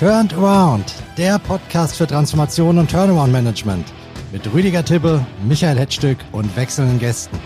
[0.00, 3.92] Turned Around, der Podcast für Transformation und Turnaround Management
[4.32, 7.38] mit Rüdiger Tippe, Michael Hetzstück und wechselnden Gästen.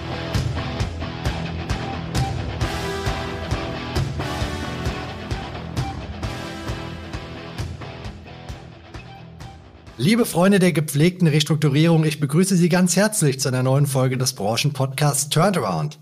[9.99, 14.33] Liebe Freunde der gepflegten Restrukturierung, ich begrüße Sie ganz herzlich zu einer neuen Folge des
[14.35, 15.99] Branchenpodcasts Turnaround.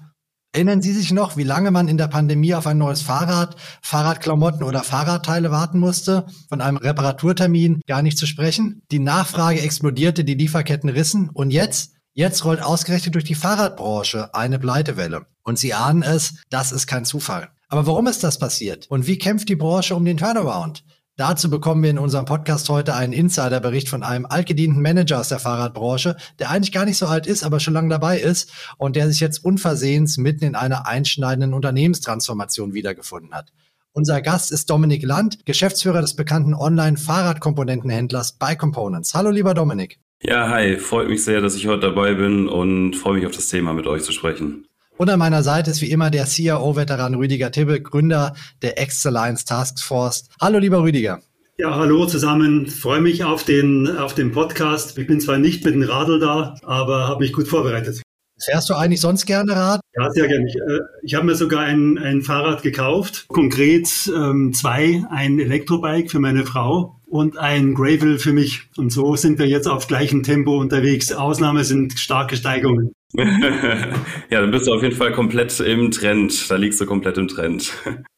[0.54, 4.62] Erinnern Sie sich noch, wie lange man in der Pandemie auf ein neues Fahrrad, Fahrradklamotten
[4.62, 6.26] oder Fahrradteile warten musste?
[6.50, 8.82] Von einem Reparaturtermin gar nicht zu sprechen.
[8.90, 11.30] Die Nachfrage explodierte, die Lieferketten rissen.
[11.32, 11.94] Und jetzt?
[12.12, 15.24] Jetzt rollt ausgerechnet durch die Fahrradbranche eine Pleitewelle.
[15.42, 17.48] Und Sie ahnen es, das ist kein Zufall.
[17.68, 18.86] Aber warum ist das passiert?
[18.90, 20.84] Und wie kämpft die Branche um den Turnaround?
[21.22, 25.38] Dazu bekommen wir in unserem Podcast heute einen Insiderbericht von einem altgedienten Manager aus der
[25.38, 29.08] Fahrradbranche, der eigentlich gar nicht so alt ist, aber schon lange dabei ist und der
[29.08, 33.52] sich jetzt unversehens mitten in einer einschneidenden Unternehmenstransformation wiedergefunden hat.
[33.92, 39.14] Unser Gast ist Dominik Land, Geschäftsführer des bekannten Online-Fahrradkomponentenhändlers Bike Components.
[39.14, 40.00] Hallo, lieber Dominik.
[40.24, 43.46] Ja, hi, freut mich sehr, dass ich heute dabei bin und freue mich auf das
[43.46, 44.66] Thema mit euch zu sprechen.
[45.02, 49.80] Und an meiner Seite ist wie immer der CIO-Veteran Rüdiger Tibbe, Gründer der Excellence Task
[49.80, 50.28] Force.
[50.40, 51.20] Hallo, lieber Rüdiger.
[51.58, 52.68] Ja, hallo zusammen.
[52.68, 54.96] Freue mich auf den, auf den Podcast.
[54.96, 58.00] Ich bin zwar nicht mit dem Radl da, aber habe mich gut vorbereitet.
[58.44, 59.80] Fährst du eigentlich sonst gerne Rad?
[59.96, 60.46] Ja, sehr gerne.
[60.46, 63.26] Ich, äh, ich habe mir sogar ein, ein Fahrrad gekauft.
[63.26, 68.62] Konkret ähm, zwei, ein Elektrobike für meine Frau und ein Gravel für mich.
[68.78, 71.12] Und so sind wir jetzt auf gleichem Tempo unterwegs.
[71.12, 72.94] Ausnahme sind starke Steigungen.
[73.12, 76.50] ja, dann bist du auf jeden Fall komplett im Trend.
[76.50, 77.70] Da liegst du komplett im Trend.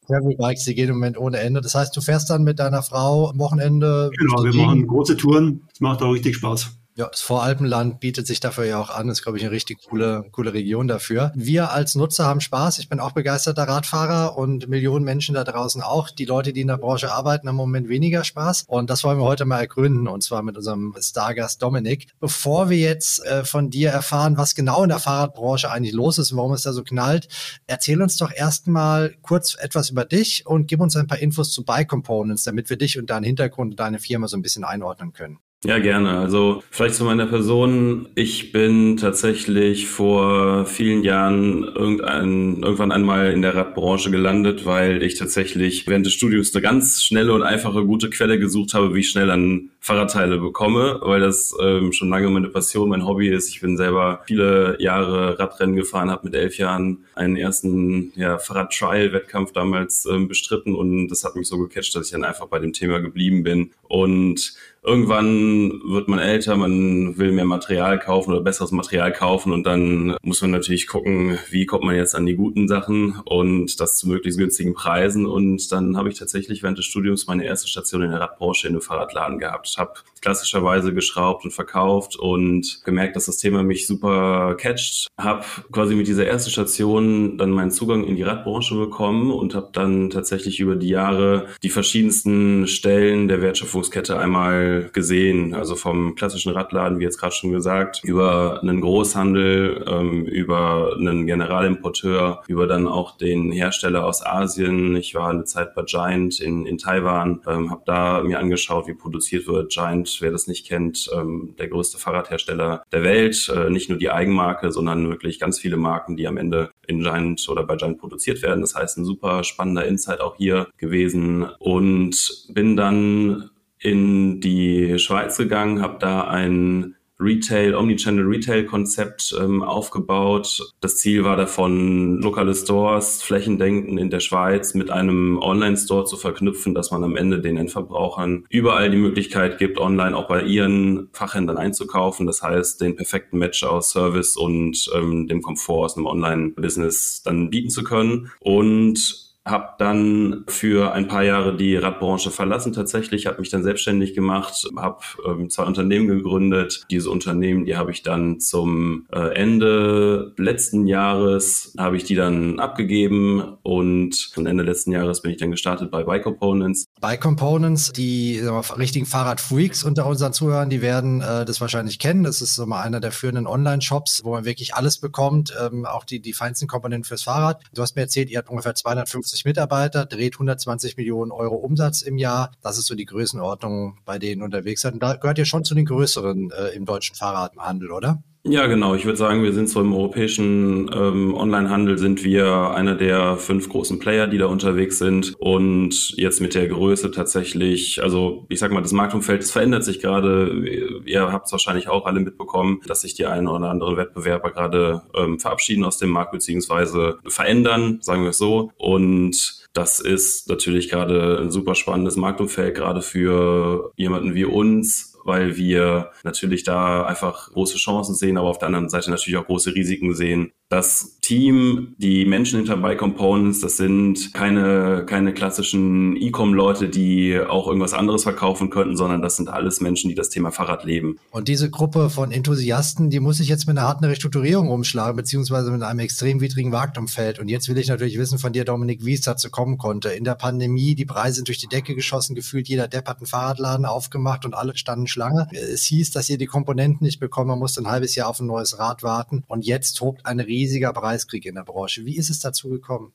[0.07, 1.59] Gravel-Bikes, die gehen im Moment ohne Ende.
[1.59, 4.11] Das heißt, du fährst dann mit deiner Frau am Wochenende.
[4.17, 5.63] Genau, wir machen große Touren.
[5.73, 6.77] Es macht auch richtig Spaß.
[6.97, 9.09] Ja, das Voralpenland bietet sich dafür ja auch an.
[9.09, 11.33] Ist, glaube ich, eine richtig coole, coole Region dafür.
[11.35, 12.79] Wir als Nutzer haben Spaß.
[12.79, 16.09] Ich bin auch begeisterter Radfahrer und Millionen Menschen da draußen auch.
[16.09, 18.63] Die Leute, die in der Branche arbeiten, haben im Moment weniger Spaß.
[18.67, 22.07] Und das wollen wir heute mal ergründen und zwar mit unserem Stargast Dominik.
[22.21, 26.31] Bevor wir jetzt äh, von dir erfahren, was genau in der Fahrradbranche eigentlich los ist
[26.31, 27.27] und warum es da so knallt,
[27.67, 31.65] erzähl uns doch erstmal kurz etwas über dich und gib uns ein paar Infos zu
[31.65, 35.11] Bike Components, damit wir dich und deinen Hintergrund und deine Firma so ein bisschen einordnen
[35.11, 35.39] können.
[35.65, 36.19] Ja, gerne.
[36.19, 38.07] Also vielleicht zu meiner Person.
[38.13, 45.87] Ich bin tatsächlich vor vielen Jahren irgendwann einmal in der Radbranche gelandet, weil ich tatsächlich
[45.87, 49.31] während des Studiums eine ganz schnelle und einfache gute Quelle gesucht habe, wie ich schnell
[49.31, 53.49] an Fahrradteile bekomme, weil das ähm, schon lange meine Passion, mein Hobby ist.
[53.49, 59.51] Ich bin selber viele Jahre Radrennen gefahren, habe mit elf Jahren einen ersten ja, Fahrrad-Trial-Wettkampf
[59.51, 62.73] damals ähm, bestritten und das hat mich so gecatcht, dass ich dann einfach bei dem
[62.73, 64.55] Thema geblieben bin und
[64.85, 70.15] irgendwann wird man älter, man will mehr Material kaufen oder besseres Material kaufen und dann
[70.21, 74.07] muss man natürlich gucken, wie kommt man jetzt an die guten Sachen und das zu
[74.07, 75.25] möglichst günstigen Preisen.
[75.25, 78.73] Und dann habe ich tatsächlich während des Studiums meine erste Station in der Radbranche in
[78.73, 79.75] einem Fahrradladen gehabt.
[79.77, 79.93] Habe
[80.25, 85.07] klassischerweise geschraubt und verkauft und gemerkt, dass das Thema mich super catcht.
[85.19, 89.69] Habe quasi mit dieser ersten Station dann meinen Zugang in die Radbranche bekommen und habe
[89.71, 95.53] dann tatsächlich über die Jahre die verschiedensten Stellen der Wertschöpfungskette einmal gesehen.
[95.53, 101.27] Also vom klassischen Radladen, wie jetzt gerade schon gesagt, über einen Großhandel, ähm, über einen
[101.27, 104.95] Generalimporteur, über dann auch den Hersteller aus Asien.
[104.95, 108.95] Ich war eine Zeit bei Giant in, in Taiwan, ähm, habe da mir angeschaut, wie
[108.95, 109.71] produziert wird.
[109.71, 113.51] Giant, wer das nicht kennt, ähm, der größte Fahrradhersteller der Welt.
[113.53, 117.47] Äh, nicht nur die Eigenmarke, sondern wirklich ganz viele Marken, die am Ende in Giant
[117.49, 118.61] oder bei Giant produziert werden.
[118.61, 123.49] Das heißt, ein super spannender Insight auch hier gewesen und bin dann
[123.79, 130.73] in die Schweiz gegangen, habe da ein Retail, Omnichannel Retail Konzept ähm, aufgebaut.
[130.81, 136.75] Das Ziel war davon, lokale Stores, Flächendenken in der Schweiz mit einem Online-Store zu verknüpfen,
[136.75, 141.57] dass man am Ende den Endverbrauchern überall die Möglichkeit gibt, online auch bei ihren Fachhändlern
[141.57, 142.27] einzukaufen.
[142.27, 147.49] Das heißt, den perfekten Match aus Service und ähm, dem Komfort aus einem Online-Business dann
[147.49, 148.31] bieten zu können.
[148.39, 154.15] Und habe dann für ein paar Jahre die Radbranche verlassen tatsächlich, habe mich dann selbstständig
[154.15, 156.85] gemacht, habe ähm, zwei Unternehmen gegründet.
[156.89, 162.59] Diese Unternehmen, die habe ich dann zum äh, Ende letzten Jahres, habe ich die dann
[162.59, 166.85] abgegeben und zum Ende letzten Jahres bin ich dann gestartet bei Bike Components.
[166.99, 172.23] Bike Components, die wir, richtigen Fahrradfreaks unter unseren Zuhörern, die werden äh, das wahrscheinlich kennen.
[172.23, 176.03] Das ist so mal einer der führenden Online-Shops, wo man wirklich alles bekommt, ähm, auch
[176.03, 177.61] die, die feinsten Komponenten fürs Fahrrad.
[177.75, 182.01] Du hast mir erzählt, ihr habt ungefähr 250 150 Mitarbeiter, dreht 120 Millionen Euro Umsatz
[182.01, 182.51] im Jahr.
[182.61, 184.93] Das ist so die Größenordnung, bei denen unterwegs seid.
[184.93, 188.23] Und da gehört ihr schon zu den größeren äh, im deutschen Fahrradhandel, oder?
[188.47, 188.93] Ja, genau.
[188.93, 193.67] Ich würde sagen, wir sind so im europäischen ähm, Onlinehandel sind wir einer der fünf
[193.69, 195.33] großen Player, die da unterwegs sind.
[195.39, 199.99] Und jetzt mit der Größe tatsächlich, also ich sag mal, das Marktumfeld, das verändert sich
[199.99, 201.01] gerade.
[201.05, 205.01] Ihr habt es wahrscheinlich auch alle mitbekommen, dass sich die einen oder anderen Wettbewerber gerade
[205.15, 208.71] ähm, verabschieden aus dem Markt beziehungsweise verändern, sagen wir es so.
[208.77, 215.57] Und das ist natürlich gerade ein super spannendes Marktumfeld, gerade für jemanden wie uns, weil
[215.57, 219.73] wir natürlich da einfach große Chancen sehen, aber auf der anderen Seite natürlich auch große
[219.73, 220.53] Risiken sehen.
[220.69, 227.67] Das Team, die Menschen hinter Buy Components, das sind keine, keine klassischen E-Com-Leute, die auch
[227.67, 231.19] irgendwas anderes verkaufen könnten, sondern das sind alles Menschen, die das Thema Fahrrad leben.
[231.31, 235.69] Und diese Gruppe von Enthusiasten, die muss sich jetzt mit einer harten Restrukturierung umschlagen, beziehungsweise
[235.69, 237.39] mit einem extrem widrigen Marktumfeld.
[237.39, 240.09] Und jetzt will ich natürlich wissen von dir, Dominik, wie es dazu kommen konnte.
[240.09, 243.27] In der Pandemie, die Preise sind durch die Decke geschossen, gefühlt jeder Depp hat einen
[243.27, 245.47] Fahrradladen aufgemacht und alle standen Schlange.
[245.51, 248.47] Es hieß, dass ihr die Komponenten nicht bekommen, man musste ein halbes Jahr auf ein
[248.47, 249.43] neues Rad warten.
[249.47, 252.05] Und jetzt tobt eine riesiger Preiskrieg in der Branche.
[252.05, 253.13] Wie ist es dazu gekommen?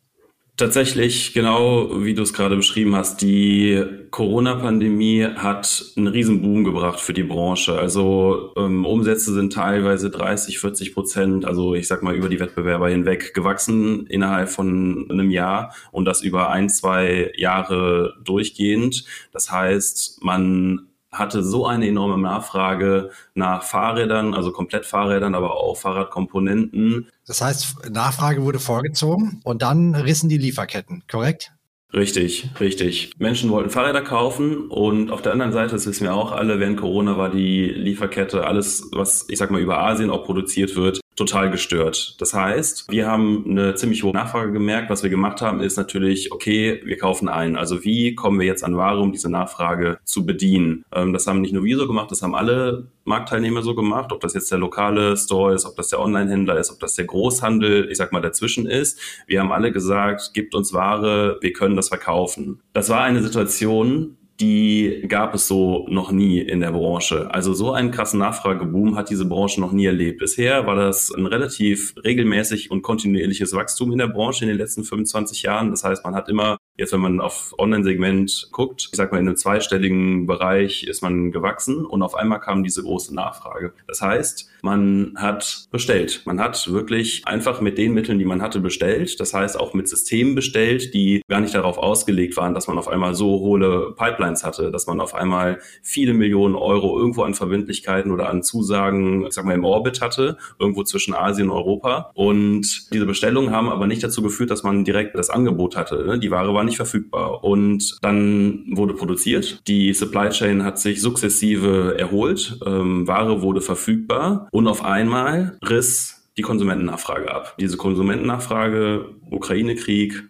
[0.60, 7.00] Tatsächlich, genau wie du es gerade beschrieben hast, die Corona-Pandemie hat einen riesen Boom gebracht
[7.00, 7.78] für die Branche.
[7.78, 12.90] Also ähm, Umsätze sind teilweise 30, 40 Prozent, also ich sag mal über die Wettbewerber
[12.90, 19.06] hinweg gewachsen innerhalb von einem Jahr und das über ein, zwei Jahre durchgehend.
[19.32, 27.08] Das heißt, man hatte so eine enorme Nachfrage nach Fahrrädern, also Komplettfahrrädern, aber auch Fahrradkomponenten.
[27.26, 31.52] Das heißt, Nachfrage wurde vorgezogen und dann rissen die Lieferketten, korrekt?
[31.92, 33.10] Richtig, richtig.
[33.18, 36.78] Menschen wollten Fahrräder kaufen und auf der anderen Seite, das wissen wir auch alle, während
[36.78, 41.50] Corona war die Lieferkette, alles, was ich sag mal über Asien auch produziert wird, total
[41.50, 42.16] gestört.
[42.18, 44.88] Das heißt, wir haben eine ziemlich hohe Nachfrage gemerkt.
[44.88, 47.56] Was wir gemacht haben, ist natürlich, okay, wir kaufen ein.
[47.56, 50.84] Also wie kommen wir jetzt an Ware, um diese Nachfrage zu bedienen?
[50.92, 54.20] Ähm, das haben nicht nur wir so gemacht, das haben alle Marktteilnehmer so gemacht, ob
[54.20, 57.90] das jetzt der lokale Store ist, ob das der Online-Händler ist, ob das der Großhandel,
[57.90, 58.98] ich sag mal, dazwischen ist.
[59.26, 62.60] Wir haben alle gesagt, gibt uns Ware, wir können das verkaufen.
[62.72, 67.30] Das war eine Situation, die gab es so noch nie in der Branche.
[67.30, 70.18] Also so einen krassen Nachfrageboom hat diese Branche noch nie erlebt.
[70.18, 74.84] Bisher war das ein relativ regelmäßig und kontinuierliches Wachstum in der Branche in den letzten
[74.84, 75.70] 25 Jahren.
[75.70, 79.26] Das heißt, man hat immer Jetzt, wenn man auf Online-Segment guckt, ich sag mal, in
[79.28, 83.74] einem zweistelligen Bereich ist man gewachsen und auf einmal kam diese große Nachfrage.
[83.86, 86.22] Das heißt, man hat bestellt.
[86.24, 89.20] Man hat wirklich einfach mit den Mitteln, die man hatte, bestellt.
[89.20, 92.88] Das heißt, auch mit Systemen bestellt, die gar nicht darauf ausgelegt waren, dass man auf
[92.88, 98.10] einmal so hohe Pipelines hatte, dass man auf einmal viele Millionen Euro irgendwo an Verbindlichkeiten
[98.10, 102.10] oder an Zusagen, ich sag mal, im Orbit hatte, irgendwo zwischen Asien und Europa.
[102.14, 106.06] Und diese Bestellungen haben aber nicht dazu geführt, dass man direkt das Angebot hatte.
[106.06, 106.18] Ne?
[106.18, 107.44] Die Ware war nicht verfügbar.
[107.44, 109.62] Und dann wurde produziert.
[109.66, 112.58] Die Supply Chain hat sich sukzessive erholt.
[112.66, 114.48] Ähm, Ware wurde verfügbar.
[114.52, 117.54] Und auf einmal riss die Konsumentennachfrage ab.
[117.60, 120.24] Diese Konsumentennachfrage, Ukraine-Krieg,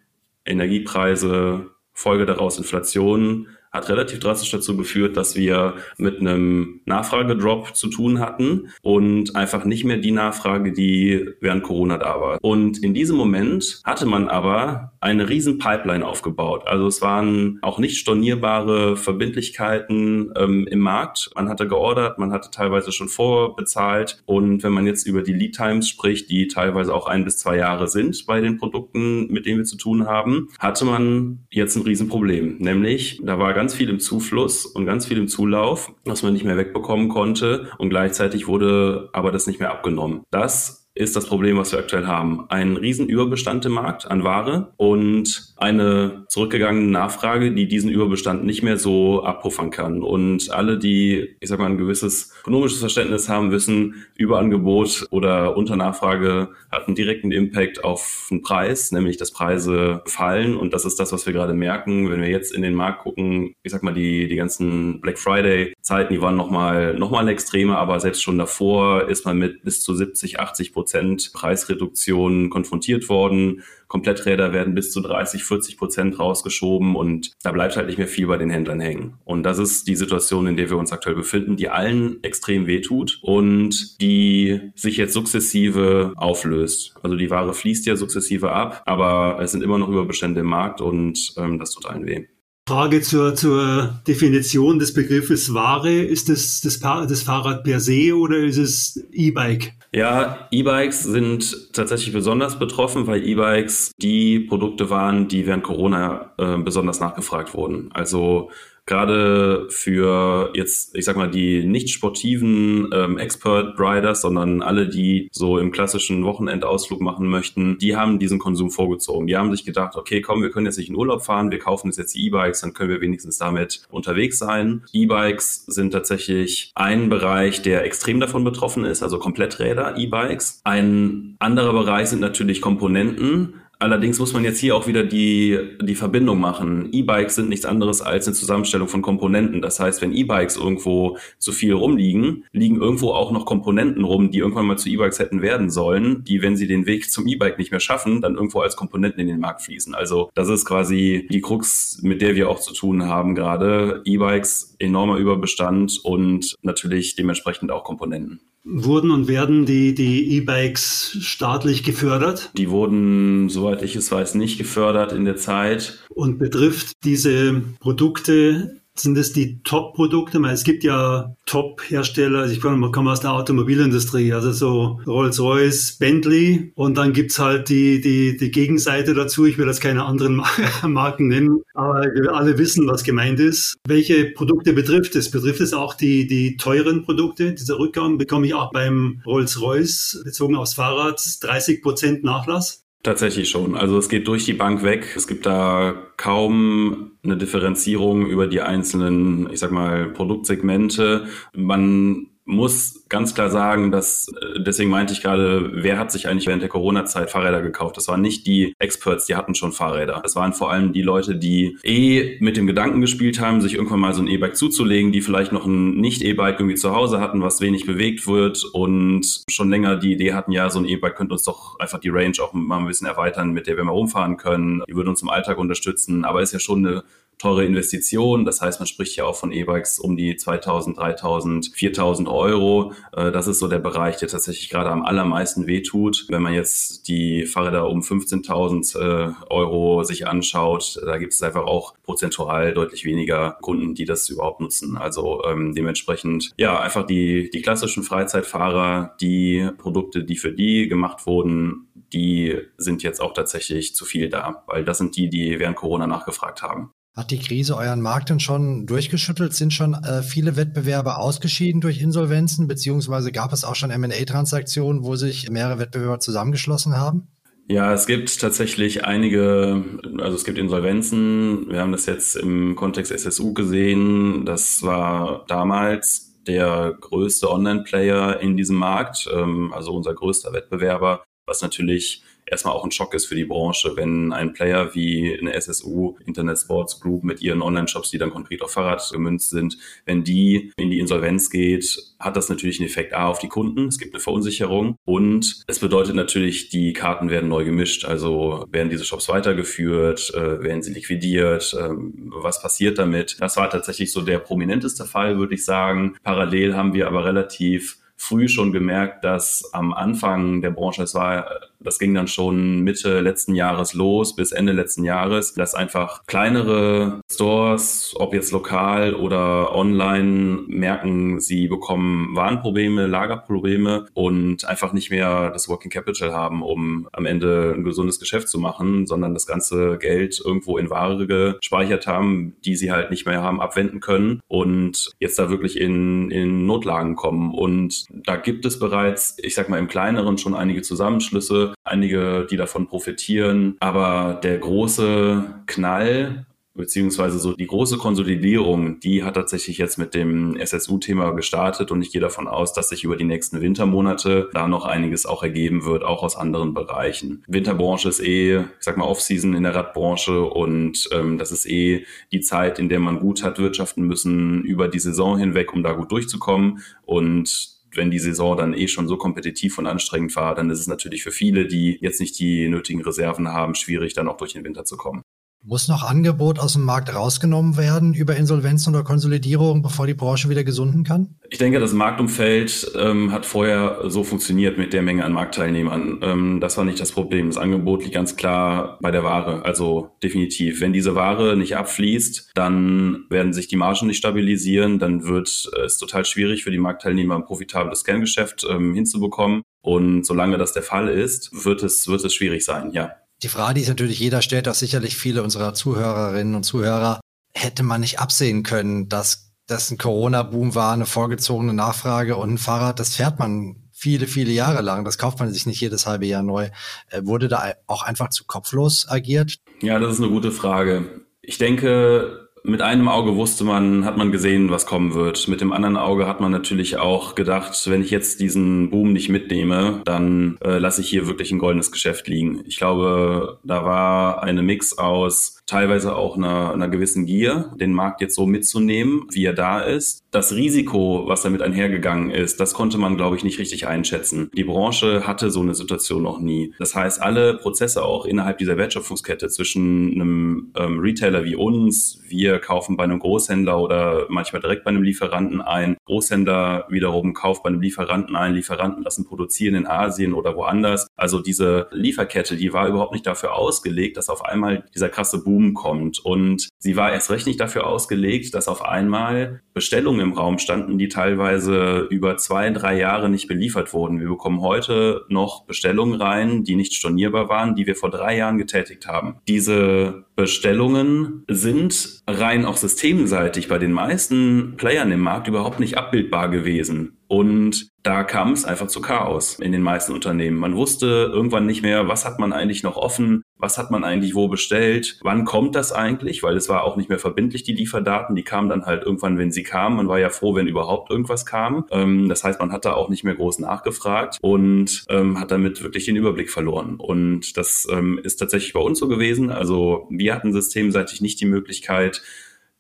[0.45, 7.89] Energiepreise, Folge daraus Inflation, hat relativ drastisch dazu geführt, dass wir mit einem Nachfragedrop zu
[7.89, 12.39] tun hatten und einfach nicht mehr die Nachfrage, die während Corona da war.
[12.43, 16.67] Und in diesem Moment hatte man aber eine riesen Pipeline aufgebaut.
[16.67, 21.31] Also es waren auch nicht stornierbare Verbindlichkeiten ähm, im Markt.
[21.35, 24.23] Man hatte geordert, man hatte teilweise schon vorbezahlt.
[24.27, 27.57] Und wenn man jetzt über die Lead Times spricht, die teilweise auch ein bis zwei
[27.57, 31.83] Jahre sind bei den Produkten, mit denen wir zu tun haben, hatte man jetzt ein
[31.83, 32.59] Riesenproblem.
[32.59, 36.45] Nämlich, da war ganz viel im Zufluss und ganz viel im Zulauf, was man nicht
[36.45, 40.23] mehr wegbekommen konnte und gleichzeitig wurde aber das nicht mehr abgenommen.
[40.31, 42.45] Das ist das Problem, was wir aktuell haben.
[42.51, 48.77] Ein Riesenüberbestand im Markt an Ware und eine zurückgegangene Nachfrage, die diesen Überbestand nicht mehr
[48.77, 50.03] so abpuffern kann.
[50.03, 56.51] Und alle, die, ich sag mal, ein gewisses ökonomisches Verständnis haben, wissen, Überangebot oder Unternachfrage
[56.71, 60.55] hat einen direkten Impact auf den Preis, nämlich dass Preise fallen.
[60.55, 62.11] Und das ist das, was wir gerade merken.
[62.11, 65.73] Wenn wir jetzt in den Markt gucken, ich sag mal, die, die ganzen Black Friday
[65.81, 69.95] Zeiten, die waren nochmal, nochmal extremer, aber selbst schon davor ist man mit bis zu
[69.95, 70.90] 70, 80 Prozent
[71.33, 73.63] Preisreduktion konfrontiert worden.
[73.89, 78.27] Kompletträder werden bis zu 30, 40 Prozent rausgeschoben und da bleibt halt nicht mehr viel
[78.27, 79.15] bei den Händlern hängen.
[79.25, 83.19] Und das ist die Situation, in der wir uns aktuell befinden, die allen extrem wehtut
[83.23, 86.95] und die sich jetzt sukzessive auflöst.
[87.03, 90.81] Also die Ware fließt ja sukzessive ab, aber es sind immer noch Überbestände im Markt
[90.81, 92.27] und ähm, das tut allen weh.
[92.71, 95.91] Frage zur, zur Definition des Begriffes Ware.
[95.91, 99.73] Ist das, das, das Fahrrad per se oder ist es E-Bike?
[99.93, 106.59] Ja, E-Bikes sind tatsächlich besonders betroffen, weil E-Bikes die Produkte waren, die während Corona äh,
[106.59, 107.91] besonders nachgefragt wurden.
[107.93, 108.51] Also
[108.87, 115.29] gerade für jetzt, ich sag mal, die nicht sportiven ähm, Expert Riders, sondern alle, die
[115.33, 119.27] so im klassischen Wochenendausflug machen möchten, die haben diesen Konsum vorgezogen.
[119.27, 121.89] Die haben sich gedacht, okay, komm, wir können jetzt nicht in Urlaub fahren, wir kaufen
[121.89, 124.83] uns jetzt E-Bikes, dann können wir wenigstens damit unterwegs sein.
[124.93, 130.61] E-Bikes sind tatsächlich ein Bereich, der extrem davon betroffen ist, also Kompletträder, E-Bikes.
[130.65, 133.60] Ein anderer Bereich sind natürlich Komponenten.
[133.83, 136.91] Allerdings muss man jetzt hier auch wieder die, die Verbindung machen.
[136.93, 139.63] E-Bikes sind nichts anderes als eine Zusammenstellung von Komponenten.
[139.63, 144.39] Das heißt, wenn E-Bikes irgendwo zu viel rumliegen, liegen irgendwo auch noch Komponenten rum, die
[144.41, 147.71] irgendwann mal zu E-Bikes hätten werden sollen, die, wenn sie den Weg zum E-Bike nicht
[147.71, 149.95] mehr schaffen, dann irgendwo als Komponenten in den Markt fließen.
[149.95, 154.03] Also das ist quasi die Krux, mit der wir auch zu tun haben gerade.
[154.05, 158.43] E-Bikes enormer Überbestand und natürlich dementsprechend auch Komponenten.
[158.65, 162.51] Wurden und werden die, die E-Bikes staatlich gefördert?
[162.57, 166.05] Die wurden, soweit ich es weiß, nicht gefördert in der Zeit.
[166.11, 170.39] Und betrifft diese Produkte sind es die Top-Produkte?
[170.51, 176.97] Es gibt ja Top-Hersteller, also ich komme aus der Automobilindustrie, also so Rolls-Royce, Bentley und
[176.97, 179.47] dann gibt's halt die, die, die Gegenseite dazu.
[179.47, 180.43] Ich will jetzt keine anderen
[180.83, 183.77] Marken nennen, aber wir alle wissen, was gemeint ist.
[183.87, 185.31] Welche Produkte betrifft es?
[185.31, 187.53] Betrifft es auch die, die teuren Produkte?
[187.55, 192.85] Dieser Rückgang bekomme ich auch beim Rolls-Royce bezogen aufs Fahrrad 30 Prozent Nachlass?
[193.03, 193.77] Tatsächlich schon.
[193.77, 195.15] Also es geht durch die Bank weg.
[195.17, 201.27] Es gibt da kaum eine Differenzierung über die einzelnen, ich sag mal, Produktsegmente.
[201.55, 206.47] Man muss ganz klar sagen, dass, äh, deswegen meinte ich gerade, wer hat sich eigentlich
[206.47, 207.97] während der Corona-Zeit Fahrräder gekauft?
[207.97, 210.21] Das waren nicht die Experts, die hatten schon Fahrräder.
[210.23, 214.01] Das waren vor allem die Leute, die eh mit dem Gedanken gespielt haben, sich irgendwann
[214.01, 217.61] mal so ein E-Bike zuzulegen, die vielleicht noch ein Nicht-E-Bike irgendwie zu Hause hatten, was
[217.61, 221.45] wenig bewegt wird und schon länger die Idee hatten, ja, so ein E-Bike könnte uns
[221.45, 224.83] doch einfach die Range auch mal ein bisschen erweitern, mit der wir mal rumfahren können.
[224.89, 227.05] Die würde uns im Alltag unterstützen, aber ist ja schon eine
[227.41, 228.45] teure Investition.
[228.45, 232.93] Das heißt, man spricht ja auch von E-Bikes um die 2000, 3000, 4000 Euro.
[233.13, 236.27] Äh, das ist so der Bereich, der tatsächlich gerade am allermeisten wehtut.
[236.29, 241.65] Wenn man jetzt die Fahrräder um 15.000 äh, Euro sich anschaut, da gibt es einfach
[241.65, 244.99] auch prozentual deutlich weniger Kunden, die das überhaupt nutzen.
[244.99, 251.27] Also ähm, dementsprechend, ja, einfach die, die klassischen Freizeitfahrer, die Produkte, die für die gemacht
[251.27, 255.77] wurden, die sind jetzt auch tatsächlich zu viel da, weil das sind die, die während
[255.77, 256.93] Corona nachgefragt haben.
[257.17, 259.53] Hat die Krise euren Markt denn schon durchgeschüttelt?
[259.53, 262.69] Sind schon äh, viele Wettbewerber ausgeschieden durch Insolvenzen?
[262.69, 267.29] Beziehungsweise gab es auch schon M&A-Transaktionen, wo sich mehrere Wettbewerber zusammengeschlossen haben?
[267.69, 269.85] Ja, es gibt tatsächlich einige,
[270.19, 271.69] also es gibt Insolvenzen.
[271.69, 274.45] Wir haben das jetzt im Kontext SSU gesehen.
[274.45, 281.63] Das war damals der größte Online-Player in diesem Markt, ähm, also unser größter Wettbewerber, was
[281.63, 286.17] natürlich erstmal auch ein Schock ist für die Branche, wenn ein Player wie eine SSU,
[286.27, 290.73] Internet Sports Group mit ihren Online-Shops, die dann konkret auf Fahrrad gemünzt sind, wenn die
[290.77, 293.89] in die Insolvenz geht, hat das natürlich einen Effekt A auf die Kunden.
[293.89, 298.05] Es gibt eine Verunsicherung und es bedeutet natürlich, die Karten werden neu gemischt.
[298.05, 303.37] Also werden diese Shops weitergeführt, äh, werden sie liquidiert, äh, was passiert damit?
[303.41, 306.17] Das war tatsächlich so der prominenteste Fall, würde ich sagen.
[306.23, 311.70] Parallel haben wir aber relativ früh schon gemerkt, dass am Anfang der Branche, es war
[311.81, 317.21] das ging dann schon Mitte letzten Jahres los bis Ende letzten Jahres, dass einfach kleinere
[317.31, 325.51] Stores, ob jetzt lokal oder online, merken, sie bekommen Warenprobleme, Lagerprobleme und einfach nicht mehr
[325.51, 329.99] das Working Capital haben, um am Ende ein gesundes Geschäft zu machen, sondern das ganze
[329.99, 335.11] Geld irgendwo in Ware gespeichert haben, die sie halt nicht mehr haben abwenden können und
[335.19, 337.53] jetzt da wirklich in, in Notlagen kommen.
[337.55, 342.57] Und da gibt es bereits, ich sag mal im kleineren schon einige Zusammenschlüsse, einige, die
[342.57, 343.77] davon profitieren.
[343.81, 350.57] Aber der große Knall beziehungsweise so die große Konsolidierung, die hat tatsächlich jetzt mit dem
[350.57, 354.85] SSU-Thema gestartet und ich gehe davon aus, dass sich über die nächsten Wintermonate da noch
[354.85, 357.43] einiges auch ergeben wird, auch aus anderen Bereichen.
[357.47, 362.07] Winterbranche ist eh, ich sag mal, Off-Season in der Radbranche und ähm, das ist eh
[362.33, 365.93] die Zeit, in der man gut hat wirtschaften müssen über die Saison hinweg, um da
[365.93, 370.71] gut durchzukommen und wenn die Saison dann eh schon so kompetitiv und anstrengend war, dann
[370.71, 374.37] ist es natürlich für viele, die jetzt nicht die nötigen Reserven haben, schwierig, dann auch
[374.37, 375.23] durch den Winter zu kommen.
[375.63, 380.49] Muss noch Angebot aus dem Markt rausgenommen werden über Insolvenzen oder Konsolidierung, bevor die Branche
[380.49, 381.37] wieder gesunden kann?
[381.51, 386.21] Ich denke, das Marktumfeld ähm, hat vorher so funktioniert mit der Menge an Marktteilnehmern.
[386.23, 387.49] Ähm, das war nicht das Problem.
[387.49, 389.63] Das Angebot liegt ganz klar bei der Ware.
[389.67, 390.81] Also definitiv.
[390.81, 394.99] Wenn diese Ware nicht abfließt, dann werden sich die Margen nicht stabilisieren.
[394.99, 395.49] Dann wird
[395.85, 399.63] es total schwierig für die Marktteilnehmer, ein profitables Kerngeschäft ähm, hinzubekommen.
[399.83, 403.13] Und solange das der Fall ist, wird es, wird es schwierig sein, ja.
[403.43, 407.21] Die Frage, die sich natürlich jeder stellt, auch sicherlich viele unserer Zuhörerinnen und Zuhörer,
[407.55, 412.59] hätte man nicht absehen können, dass das ein Corona-Boom war, eine vorgezogene Nachfrage und ein
[412.59, 415.05] Fahrrad, das fährt man viele, viele Jahre lang.
[415.05, 416.71] Das kauft man sich nicht jedes halbe Jahr neu.
[417.11, 419.57] Äh, wurde da auch einfach zu kopflos agiert?
[419.83, 421.23] Ja, das ist eine gute Frage.
[421.43, 425.49] Ich denke, mit einem Auge wusste man, hat man gesehen, was kommen wird.
[425.49, 429.29] Mit dem anderen Auge hat man natürlich auch gedacht, wenn ich jetzt diesen Boom nicht
[429.29, 432.63] mitnehme, dann äh, lasse ich hier wirklich ein goldenes Geschäft liegen.
[432.67, 438.21] Ich glaube, da war eine Mix aus teilweise auch einer, einer gewissen Gier, den Markt
[438.21, 440.25] jetzt so mitzunehmen, wie er da ist.
[440.33, 444.51] Das Risiko, was damit einhergegangen ist, das konnte man, glaube ich, nicht richtig einschätzen.
[444.57, 446.75] Die Branche hatte so eine Situation noch nie.
[446.79, 452.50] Das heißt, alle Prozesse auch innerhalb dieser Wertschöpfungskette zwischen einem ähm, Retailer wie uns, wir
[452.59, 457.69] kaufen bei einem Großhändler oder manchmal direkt bei einem Lieferanten ein, Großhändler wiederum kauft bei
[457.69, 461.07] einem Lieferanten ein, Lieferanten lassen produzieren in Asien oder woanders.
[461.17, 465.75] Also diese Lieferkette, die war überhaupt nicht dafür ausgelegt, dass auf einmal dieser krasse Boom
[465.75, 466.19] kommt.
[466.19, 470.99] Und sie war erst recht nicht dafür ausgelegt, dass auf einmal Bestellungen im Raum standen,
[470.99, 474.21] die teilweise über zwei, drei Jahre nicht beliefert wurden.
[474.21, 478.59] Wir bekommen heute noch Bestellungen rein, die nicht stornierbar waren, die wir vor drei Jahren
[478.59, 479.37] getätigt haben.
[479.49, 486.49] Diese Bestellungen sind rein auch systemseitig bei den meisten Playern im Markt überhaupt nicht abbildbar
[486.49, 487.20] gewesen.
[487.31, 490.59] Und da kam es einfach zu Chaos in den meisten Unternehmen.
[490.59, 494.35] Man wusste irgendwann nicht mehr, was hat man eigentlich noch offen, was hat man eigentlich
[494.35, 498.35] wo bestellt, wann kommt das eigentlich, weil es war auch nicht mehr verbindlich, die Lieferdaten,
[498.35, 499.97] die kamen dann halt irgendwann, wenn sie kamen.
[499.97, 501.87] Man war ja froh, wenn überhaupt irgendwas kam.
[501.93, 505.85] Ähm, das heißt, man hat da auch nicht mehr groß nachgefragt und ähm, hat damit
[505.85, 506.97] wirklich den Überblick verloren.
[506.97, 509.51] Und das ähm, ist tatsächlich bei uns so gewesen.
[509.51, 512.23] Also wir hatten systemseitig nicht die Möglichkeit,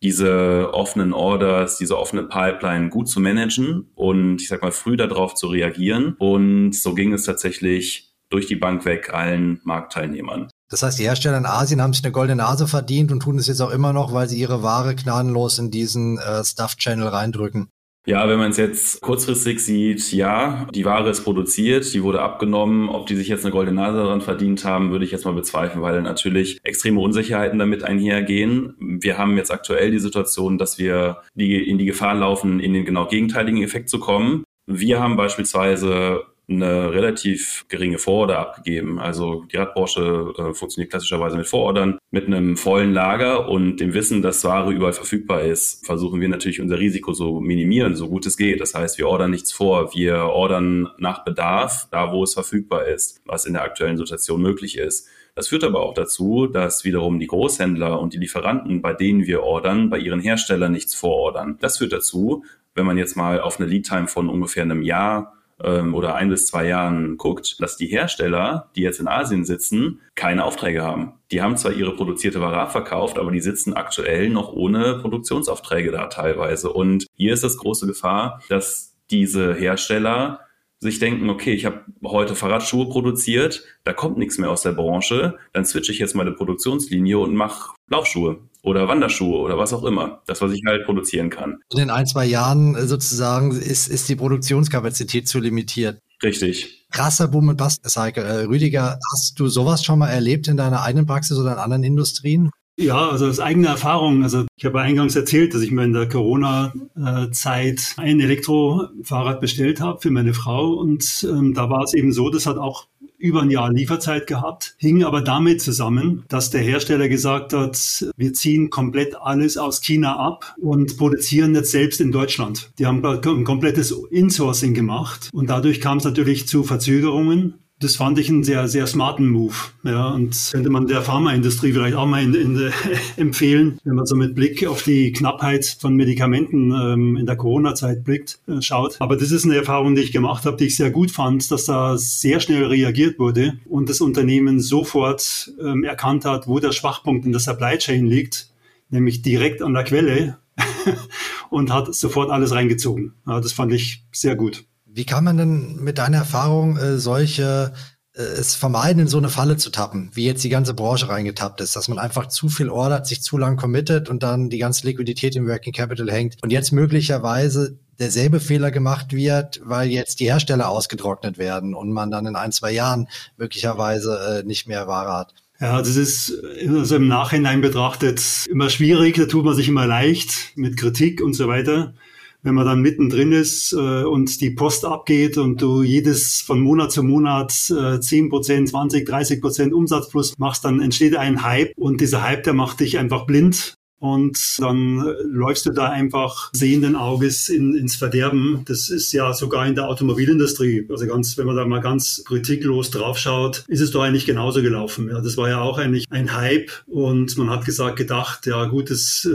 [0.02, 5.34] diese offenen Orders, diese offene Pipeline gut zu managen und ich sag mal früh darauf
[5.34, 6.16] zu reagieren.
[6.18, 10.48] Und so ging es tatsächlich durch die Bank weg allen Marktteilnehmern.
[10.70, 13.48] Das heißt, die Hersteller in Asien haben sich eine goldene Nase verdient und tun es
[13.48, 17.68] jetzt auch immer noch, weil sie ihre Ware gnadenlos in diesen äh, Stuff-Channel reindrücken.
[18.06, 22.88] Ja, wenn man es jetzt kurzfristig sieht, ja, die Ware ist produziert, die wurde abgenommen.
[22.88, 25.82] Ob die sich jetzt eine goldene Nase daran verdient haben, würde ich jetzt mal bezweifeln,
[25.82, 28.74] weil natürlich extreme Unsicherheiten damit einhergehen.
[28.78, 32.86] Wir haben jetzt aktuell die Situation, dass wir die, in die Gefahr laufen, in den
[32.86, 34.44] genau gegenteiligen Effekt zu kommen.
[34.66, 38.98] Wir haben beispielsweise eine relativ geringe Vororder abgegeben.
[38.98, 41.98] Also die Radbranche äh, funktioniert klassischerweise mit Vorordern.
[42.10, 46.60] Mit einem vollen Lager und dem Wissen, dass Ware überall verfügbar ist, versuchen wir natürlich
[46.60, 48.60] unser Risiko so minimieren, so gut es geht.
[48.60, 49.94] Das heißt, wir ordern nichts vor.
[49.94, 54.76] Wir ordern nach Bedarf, da wo es verfügbar ist, was in der aktuellen Situation möglich
[54.76, 55.08] ist.
[55.34, 59.42] Das führt aber auch dazu, dass wiederum die Großhändler und die Lieferanten, bei denen wir
[59.42, 61.56] ordern, bei ihren Herstellern nichts vorordern.
[61.60, 65.94] Das führt dazu, wenn man jetzt mal auf eine Lead-Time von ungefähr einem Jahr ähm,
[65.94, 70.44] oder ein bis zwei Jahren guckt, dass die Hersteller, die jetzt in Asien sitzen, keine
[70.44, 71.14] Aufträge haben.
[71.30, 76.06] Die haben zwar ihre produzierte Ware verkauft, aber die sitzen aktuell noch ohne Produktionsaufträge da
[76.06, 76.72] teilweise.
[76.72, 80.40] Und hier ist das große Gefahr, dass diese Hersteller
[80.78, 85.38] sich denken, okay, ich habe heute Fahrradschuhe produziert, da kommt nichts mehr aus der Branche,
[85.52, 90.22] dann switche ich jetzt meine Produktionslinie und mache Laufschuhe oder Wanderschuhe oder was auch immer.
[90.26, 91.58] Das, was ich halt produzieren kann.
[91.72, 95.98] In den ein, zwei Jahren äh, sozusagen ist, ist die Produktionskapazität zu limitiert.
[96.22, 96.86] Richtig.
[96.90, 98.24] Krasser Boom mit Bastcycle.
[98.24, 101.84] Äh, Rüdiger, hast du sowas schon mal erlebt in deiner eigenen Praxis oder in anderen
[101.84, 102.50] Industrien?
[102.80, 104.22] Ja, also aus eigener Erfahrung.
[104.22, 110.00] Also ich habe eingangs erzählt, dass ich mir in der Corona-Zeit ein Elektrofahrrad bestellt habe
[110.00, 110.72] für meine Frau.
[110.72, 112.86] Und ähm, da war es eben so, das hat auch
[113.20, 118.32] über ein Jahr Lieferzeit gehabt, hing aber damit zusammen, dass der Hersteller gesagt hat, wir
[118.32, 122.72] ziehen komplett alles aus China ab und produzieren jetzt selbst in Deutschland.
[122.78, 128.18] Die haben ein komplettes Insourcing gemacht und dadurch kam es natürlich zu Verzögerungen das fand
[128.18, 129.54] ich einen sehr, sehr smarten Move.
[129.84, 132.72] Ja, und könnte man der Pharmaindustrie vielleicht auch mal in, in,
[133.16, 138.04] empfehlen, wenn man so mit Blick auf die Knappheit von Medikamenten ähm, in der Corona-Zeit
[138.04, 139.00] blickt, äh, schaut.
[139.00, 141.64] Aber das ist eine Erfahrung, die ich gemacht habe, die ich sehr gut fand, dass
[141.64, 147.24] da sehr schnell reagiert wurde und das Unternehmen sofort ähm, erkannt hat, wo der Schwachpunkt
[147.24, 148.50] in der Supply Chain liegt,
[148.90, 150.36] nämlich direkt an der Quelle
[151.50, 153.14] und hat sofort alles reingezogen.
[153.26, 154.64] Ja, das fand ich sehr gut.
[154.92, 157.72] Wie kann man denn mit deiner Erfahrung äh, solche
[158.12, 161.60] äh, es vermeiden, in so eine Falle zu tappen, wie jetzt die ganze Branche reingetappt
[161.60, 164.86] ist, dass man einfach zu viel ordert, sich zu lang committet und dann die ganze
[164.86, 170.24] Liquidität im Working Capital hängt und jetzt möglicherweise derselbe Fehler gemacht wird, weil jetzt die
[170.24, 175.12] Hersteller ausgetrocknet werden und man dann in ein, zwei Jahren möglicherweise äh, nicht mehr Ware
[175.12, 175.34] hat.
[175.60, 176.32] Ja, das ist
[176.66, 181.34] also im Nachhinein betrachtet immer schwierig, da tut man sich immer leicht mit Kritik und
[181.34, 181.94] so weiter
[182.42, 186.92] wenn man dann mittendrin ist äh, und die Post abgeht und du jedes von Monat
[186.92, 191.72] zu Monat äh, 10% 20, 30 Umsatz plus machst, dann entsteht ein Hype.
[191.76, 196.96] Und dieser Hype, der macht dich einfach blind und dann läufst du da einfach sehenden
[196.96, 198.62] Auges in, ins Verderben.
[198.66, 202.90] Das ist ja sogar in der Automobilindustrie, also ganz, wenn man da mal ganz kritiklos
[202.90, 205.08] draufschaut, ist es doch eigentlich genauso gelaufen.
[205.10, 206.70] Ja, das war ja auch eigentlich ein Hype.
[206.86, 209.28] Und man hat gesagt, gedacht, ja gut, das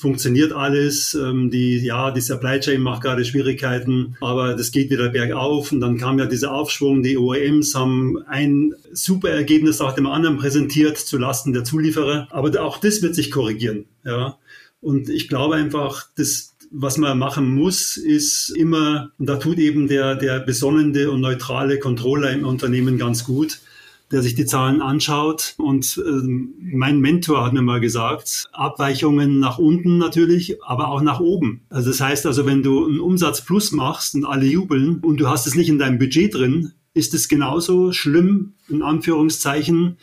[0.00, 5.08] funktioniert alles, ähm, die, ja, die Supply Chain macht gerade Schwierigkeiten, aber das geht wieder
[5.08, 5.72] bergauf.
[5.72, 10.36] Und dann kam ja dieser Aufschwung, die OEMs haben ein super Ergebnis nach dem anderen
[10.36, 13.86] präsentiert zu Lasten der Zulieferer, aber auch das wird sich korrigieren.
[14.04, 14.38] Ja.
[14.80, 19.88] Und ich glaube einfach, das, was man machen muss, ist immer, und da tut eben
[19.88, 23.60] der, der besonnende und neutrale Controller im Unternehmen ganz gut,
[24.10, 25.54] der sich die Zahlen anschaut.
[25.56, 31.20] Und ähm, mein Mentor hat mir mal gesagt, Abweichungen nach unten natürlich, aber auch nach
[31.20, 31.62] oben.
[31.70, 35.28] Also das heißt also, wenn du einen Umsatz plus machst und alle jubeln und du
[35.28, 39.96] hast es nicht in deinem Budget drin, ist es genauso schlimm, in Anführungszeichen,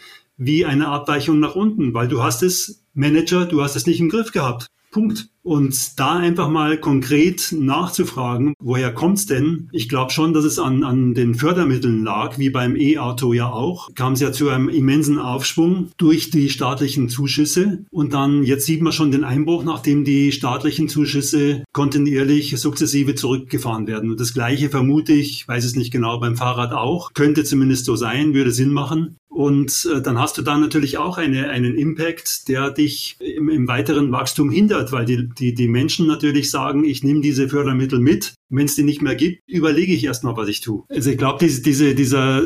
[0.43, 4.09] wie eine Abweichung nach unten, weil du hast es, Manager, du hast es nicht im
[4.09, 4.65] Griff gehabt.
[4.91, 5.29] Punkt.
[5.43, 9.69] Und da einfach mal konkret nachzufragen, woher kommt's denn?
[9.71, 13.89] Ich glaube schon, dass es an, an den Fördermitteln lag, wie beim E-Auto ja auch.
[13.95, 17.85] Kam es ja zu einem immensen Aufschwung durch die staatlichen Zuschüsse.
[17.89, 23.87] Und dann, jetzt sieht man schon den Einbruch, nachdem die staatlichen Zuschüsse kontinuierlich sukzessive zurückgefahren
[23.87, 24.11] werden.
[24.11, 27.13] Und das Gleiche vermute ich, weiß es nicht genau, beim Fahrrad auch.
[27.13, 29.17] Könnte zumindest so sein, würde Sinn machen.
[29.31, 33.65] Und äh, dann hast du da natürlich auch eine, einen Impact, der dich im, im
[33.65, 38.33] weiteren Wachstum hindert, weil die, die, die Menschen natürlich sagen, ich nehme diese Fördermittel mit.
[38.51, 40.83] Wenn es die nicht mehr gibt, überlege ich erst mal, was ich tue.
[40.89, 42.43] Also ich glaube, diese, diese, dieser,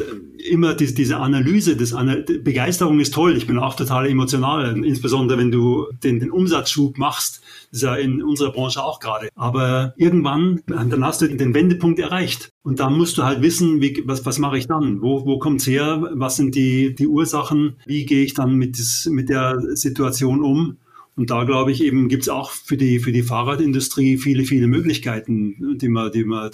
[0.49, 1.95] immer diese, diese Analyse, das
[2.43, 3.35] Begeisterung ist toll.
[3.35, 7.41] Ich bin auch total emotional, insbesondere wenn du den, den Umsatzschub machst.
[7.71, 9.29] Das ist ja in unserer Branche auch gerade.
[9.35, 12.51] Aber irgendwann, dann hast du den Wendepunkt erreicht.
[12.61, 15.01] Und dann musst du halt wissen, wie, was, was mache ich dann?
[15.01, 16.09] Wo, wo kommt's her?
[16.13, 17.77] Was sind die, die Ursachen?
[17.85, 20.77] Wie gehe ich dann mit, das, mit der Situation um?
[21.17, 24.67] Und da glaube ich eben gibt es auch für die, für die Fahrradindustrie viele, viele
[24.67, 26.51] Möglichkeiten, die man, die man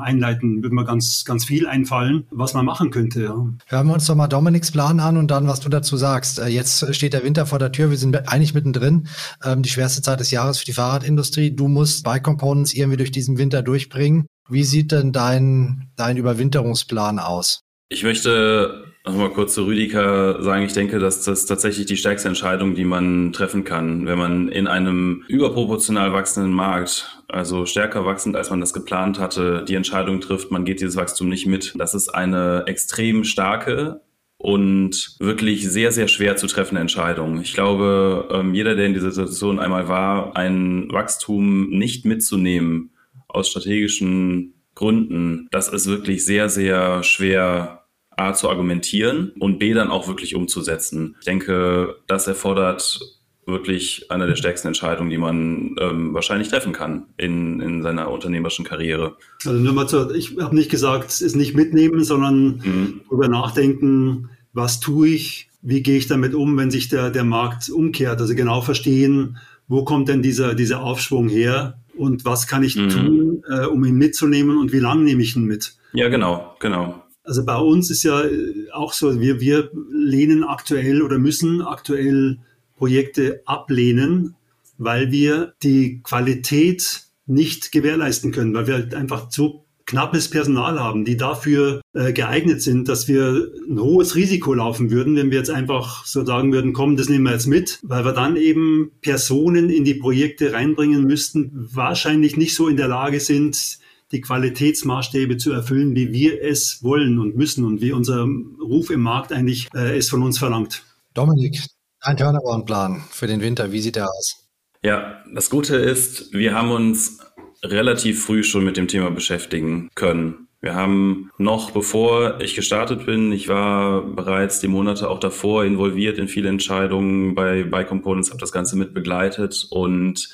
[0.00, 3.24] einleiten, wird mir ganz, ganz viel einfallen, was man machen könnte.
[3.24, 3.46] Ja.
[3.66, 6.38] Hören wir uns doch mal Dominiks Plan an und dann, was du dazu sagst.
[6.38, 9.08] Äh, jetzt steht der Winter vor der Tür, wir sind eigentlich mittendrin.
[9.42, 11.50] Ähm, die schwerste Zeit des Jahres für die Fahrradindustrie.
[11.50, 14.26] Du musst Bike Components irgendwie durch diesen Winter durchbringen.
[14.48, 17.62] Wie sieht denn dein, dein Überwinterungsplan aus?
[17.88, 22.74] Ich möchte Nochmal kurz zu Rüdiger sagen, ich denke, dass das tatsächlich die stärkste Entscheidung,
[22.74, 28.48] die man treffen kann, wenn man in einem überproportional wachsenden Markt, also stärker wachsend, als
[28.48, 31.74] man das geplant hatte, die Entscheidung trifft, man geht dieses Wachstum nicht mit.
[31.76, 34.00] Das ist eine extrem starke
[34.38, 37.42] und wirklich sehr, sehr schwer zu treffende Entscheidung.
[37.42, 42.94] Ich glaube, ähm, jeder, der in dieser Situation einmal war, ein Wachstum nicht mitzunehmen
[43.28, 47.83] aus strategischen Gründen, das ist wirklich sehr, sehr schwer
[48.16, 51.16] A zu argumentieren und B dann auch wirklich umzusetzen.
[51.20, 53.00] Ich denke, das erfordert
[53.46, 58.64] wirklich eine der stärksten Entscheidungen, die man ähm, wahrscheinlich treffen kann in, in seiner unternehmerischen
[58.64, 59.16] Karriere.
[59.44, 63.00] Also nur mal zu, ich habe nicht gesagt, es ist nicht mitnehmen, sondern mhm.
[63.04, 67.68] darüber nachdenken, was tue ich, wie gehe ich damit um, wenn sich der, der Markt
[67.68, 68.20] umkehrt.
[68.20, 72.88] Also genau verstehen, wo kommt denn dieser, dieser Aufschwung her und was kann ich mhm.
[72.88, 75.76] tun, äh, um ihn mitzunehmen und wie lange nehme ich ihn mit.
[75.92, 77.03] Ja, genau, genau.
[77.24, 82.38] Also bei uns ist ja äh, auch so, wir, wir lehnen aktuell oder müssen aktuell
[82.76, 84.36] Projekte ablehnen,
[84.78, 91.04] weil wir die Qualität nicht gewährleisten können, weil wir halt einfach so knappes Personal haben,
[91.04, 95.50] die dafür äh, geeignet sind, dass wir ein hohes Risiko laufen würden, wenn wir jetzt
[95.50, 99.70] einfach so sagen würden, komm, das nehmen wir jetzt mit, weil wir dann eben Personen
[99.70, 103.78] in die Projekte reinbringen müssten, wahrscheinlich nicht so in der Lage sind,
[104.14, 108.26] die Qualitätsmaßstäbe zu erfüllen, wie wir es wollen und müssen und wie unser
[108.62, 110.82] Ruf im Markt eigentlich äh, es von uns verlangt.
[111.12, 111.60] Dominik,
[112.00, 114.48] ein Turnaround-Plan für den Winter, wie sieht der aus?
[114.82, 117.18] Ja, das Gute ist, wir haben uns
[117.62, 120.48] relativ früh schon mit dem Thema beschäftigen können.
[120.60, 126.18] Wir haben noch, bevor ich gestartet bin, ich war bereits die Monate auch davor involviert
[126.18, 130.30] in viele Entscheidungen bei, bei Components, habe das Ganze mit begleitet und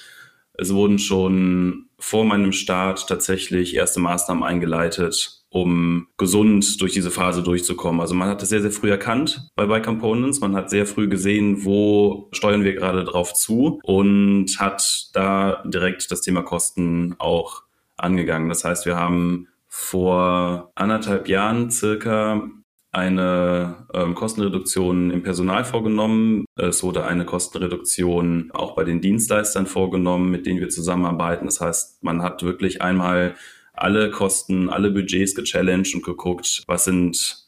[0.55, 7.43] es wurden schon vor meinem Start tatsächlich erste Maßnahmen eingeleitet, um gesund durch diese Phase
[7.43, 8.01] durchzukommen.
[8.01, 10.41] Also man hat es sehr, sehr früh erkannt bei Buy Components.
[10.41, 16.11] Man hat sehr früh gesehen, wo steuern wir gerade drauf zu und hat da direkt
[16.11, 17.63] das Thema Kosten auch
[17.97, 18.49] angegangen.
[18.49, 22.49] Das heißt, wir haben vor anderthalb Jahren circa
[22.93, 26.45] eine ähm, Kostenreduktion im Personal vorgenommen.
[26.57, 31.45] Es wurde eine Kostenreduktion auch bei den Dienstleistern vorgenommen, mit denen wir zusammenarbeiten.
[31.45, 33.35] Das heißt, man hat wirklich einmal
[33.73, 37.40] alle Kosten, alle Budgets gechallenged und geguckt, was sind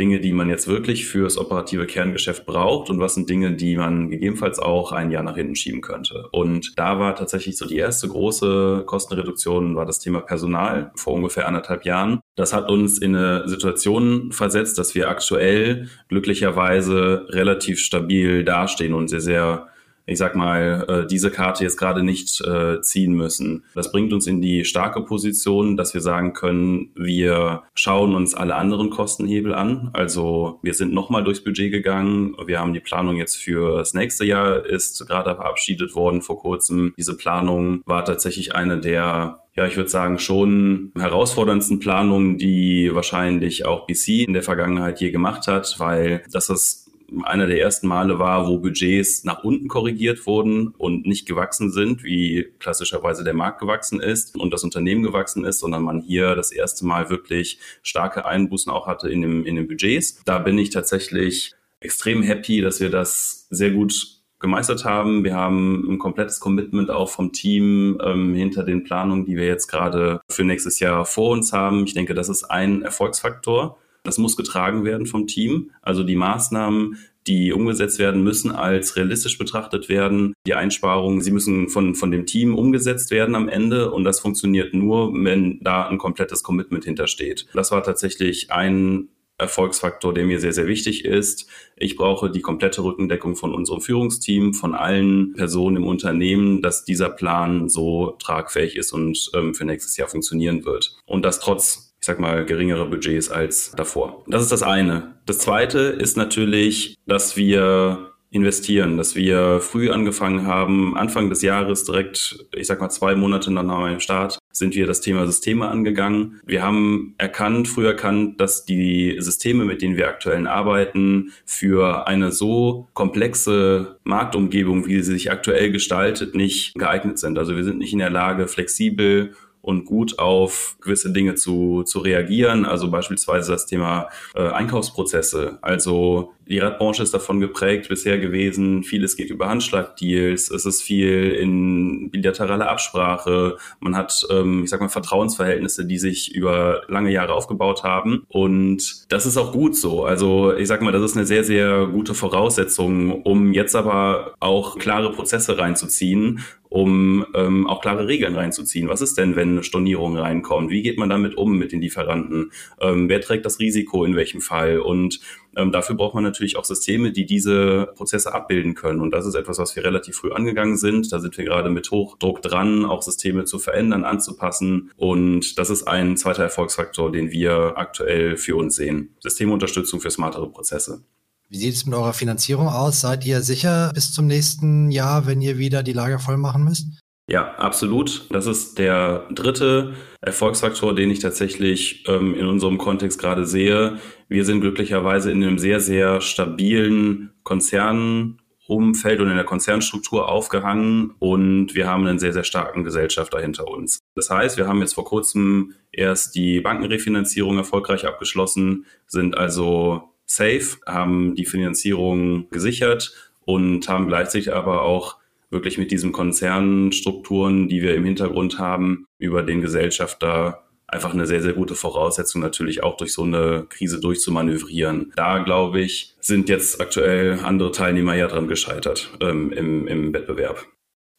[0.00, 4.10] Dinge, die man jetzt wirklich fürs operative Kerngeschäft braucht und was sind Dinge, die man
[4.10, 6.28] gegebenenfalls auch ein Jahr nach hinten schieben könnte.
[6.32, 11.46] Und da war tatsächlich so die erste große Kostenreduktion war das Thema Personal vor ungefähr
[11.46, 12.20] anderthalb Jahren.
[12.34, 19.08] Das hat uns in eine Situation versetzt, dass wir aktuell glücklicherweise relativ stabil dastehen und
[19.08, 19.69] sehr, sehr
[20.10, 23.64] ich sag mal, äh, diese Karte jetzt gerade nicht äh, ziehen müssen.
[23.74, 28.56] Das bringt uns in die starke Position, dass wir sagen können, wir schauen uns alle
[28.56, 29.90] anderen Kostenhebel an.
[29.92, 32.34] Also wir sind nochmal durchs Budget gegangen.
[32.44, 36.92] Wir haben die Planung jetzt für das nächste Jahr ist gerade verabschiedet worden vor kurzem.
[36.98, 43.66] Diese Planung war tatsächlich eine der ja, ich würde sagen, schon herausforderndsten Planungen, die wahrscheinlich
[43.66, 46.79] auch BC in der Vergangenheit je gemacht hat, weil das ist
[47.24, 52.04] einer der ersten Male war, wo Budgets nach unten korrigiert wurden und nicht gewachsen sind,
[52.04, 56.52] wie klassischerweise der Markt gewachsen ist und das Unternehmen gewachsen ist, sondern man hier das
[56.52, 60.22] erste Mal wirklich starke Einbußen auch hatte in, dem, in den Budgets.
[60.24, 65.22] Da bin ich tatsächlich extrem happy, dass wir das sehr gut gemeistert haben.
[65.22, 69.68] Wir haben ein komplettes Commitment auch vom Team ähm, hinter den Planungen, die wir jetzt
[69.68, 71.84] gerade für nächstes Jahr vor uns haben.
[71.84, 73.78] Ich denke, das ist ein Erfolgsfaktor.
[74.02, 75.70] Das muss getragen werden vom Team.
[75.82, 80.32] Also die Maßnahmen, die umgesetzt werden müssen, als realistisch betrachtet werden.
[80.46, 84.74] Die Einsparungen, sie müssen von, von dem Team umgesetzt werden am Ende und das funktioniert
[84.74, 87.46] nur, wenn da ein komplettes Commitment hintersteht.
[87.52, 89.08] Das war tatsächlich ein
[89.40, 91.48] Erfolgsfaktor, der mir sehr, sehr wichtig ist.
[91.76, 97.08] Ich brauche die komplette Rückendeckung von unserem Führungsteam, von allen Personen im Unternehmen, dass dieser
[97.08, 100.98] Plan so tragfähig ist und ähm, für nächstes Jahr funktionieren wird.
[101.06, 104.24] Und das trotz ich sag mal, geringere Budgets als davor.
[104.26, 105.14] Das ist das eine.
[105.26, 111.84] Das zweite ist natürlich, dass wir investieren, dass wir früh angefangen haben, Anfang des Jahres
[111.84, 116.40] direkt, ich sag mal zwei Monate nach meinem Start, sind wir das Thema Systeme angegangen.
[116.46, 122.30] Wir haben erkannt, früh erkannt, dass die Systeme, mit denen wir aktuell arbeiten, für eine
[122.30, 127.36] so komplexe Marktumgebung, wie sie sich aktuell gestaltet, nicht geeignet sind.
[127.36, 131.98] Also wir sind nicht in der Lage, flexibel und gut auf gewisse Dinge zu, zu
[132.00, 132.64] reagieren.
[132.64, 135.58] Also beispielsweise das Thema äh, Einkaufsprozesse.
[135.60, 138.82] Also die Radbranche ist davon geprägt bisher gewesen.
[138.82, 140.50] Vieles geht über Handschlagdeals.
[140.50, 143.56] Es ist viel in bilateraler Absprache.
[143.78, 148.24] Man hat, ähm, ich sag mal, Vertrauensverhältnisse, die sich über lange Jahre aufgebaut haben.
[148.28, 150.04] Und das ist auch gut so.
[150.04, 154.76] Also ich sag mal, das ist eine sehr, sehr gute Voraussetzung, um jetzt aber auch
[154.76, 158.88] klare Prozesse reinzuziehen um ähm, auch klare Regeln reinzuziehen.
[158.88, 160.70] Was ist denn, wenn eine Stornierung reinkommt?
[160.70, 162.52] Wie geht man damit um mit den Lieferanten?
[162.80, 164.78] Ähm, wer trägt das Risiko in welchem Fall?
[164.78, 165.20] Und
[165.56, 169.00] ähm, dafür braucht man natürlich auch Systeme, die diese Prozesse abbilden können.
[169.00, 171.12] Und das ist etwas, was wir relativ früh angegangen sind.
[171.12, 174.90] Da sind wir gerade mit Hochdruck dran, auch Systeme zu verändern, anzupassen.
[174.96, 179.16] Und das ist ein zweiter Erfolgsfaktor, den wir aktuell für uns sehen.
[179.20, 181.02] Systemunterstützung für smartere Prozesse.
[181.48, 183.00] Wie sieht es mit eurer Finanzierung aus?
[183.00, 186.99] Seid ihr sicher bis zum nächsten Jahr, wenn ihr wieder die Lager voll machen müsst?
[187.30, 188.26] Ja, absolut.
[188.30, 193.98] Das ist der dritte Erfolgsfaktor, den ich tatsächlich ähm, in unserem Kontext gerade sehe.
[194.28, 201.76] Wir sind glücklicherweise in einem sehr, sehr stabilen Konzernumfeld und in der Konzernstruktur aufgehangen und
[201.76, 204.00] wir haben einen sehr, sehr starken Gesellschafter hinter uns.
[204.16, 210.78] Das heißt, wir haben jetzt vor kurzem erst die Bankenrefinanzierung erfolgreich abgeschlossen, sind also safe,
[210.84, 213.14] haben die Finanzierung gesichert
[213.44, 215.19] und haben gleichzeitig aber auch
[215.50, 221.42] wirklich mit diesen Konzernstrukturen, die wir im Hintergrund haben, über den Gesellschafter einfach eine sehr,
[221.42, 225.12] sehr gute Voraussetzung, natürlich auch durch so eine Krise durchzumanövrieren.
[225.16, 230.66] Da, glaube ich, sind jetzt aktuell andere Teilnehmer ja dran gescheitert ähm, im, im Wettbewerb.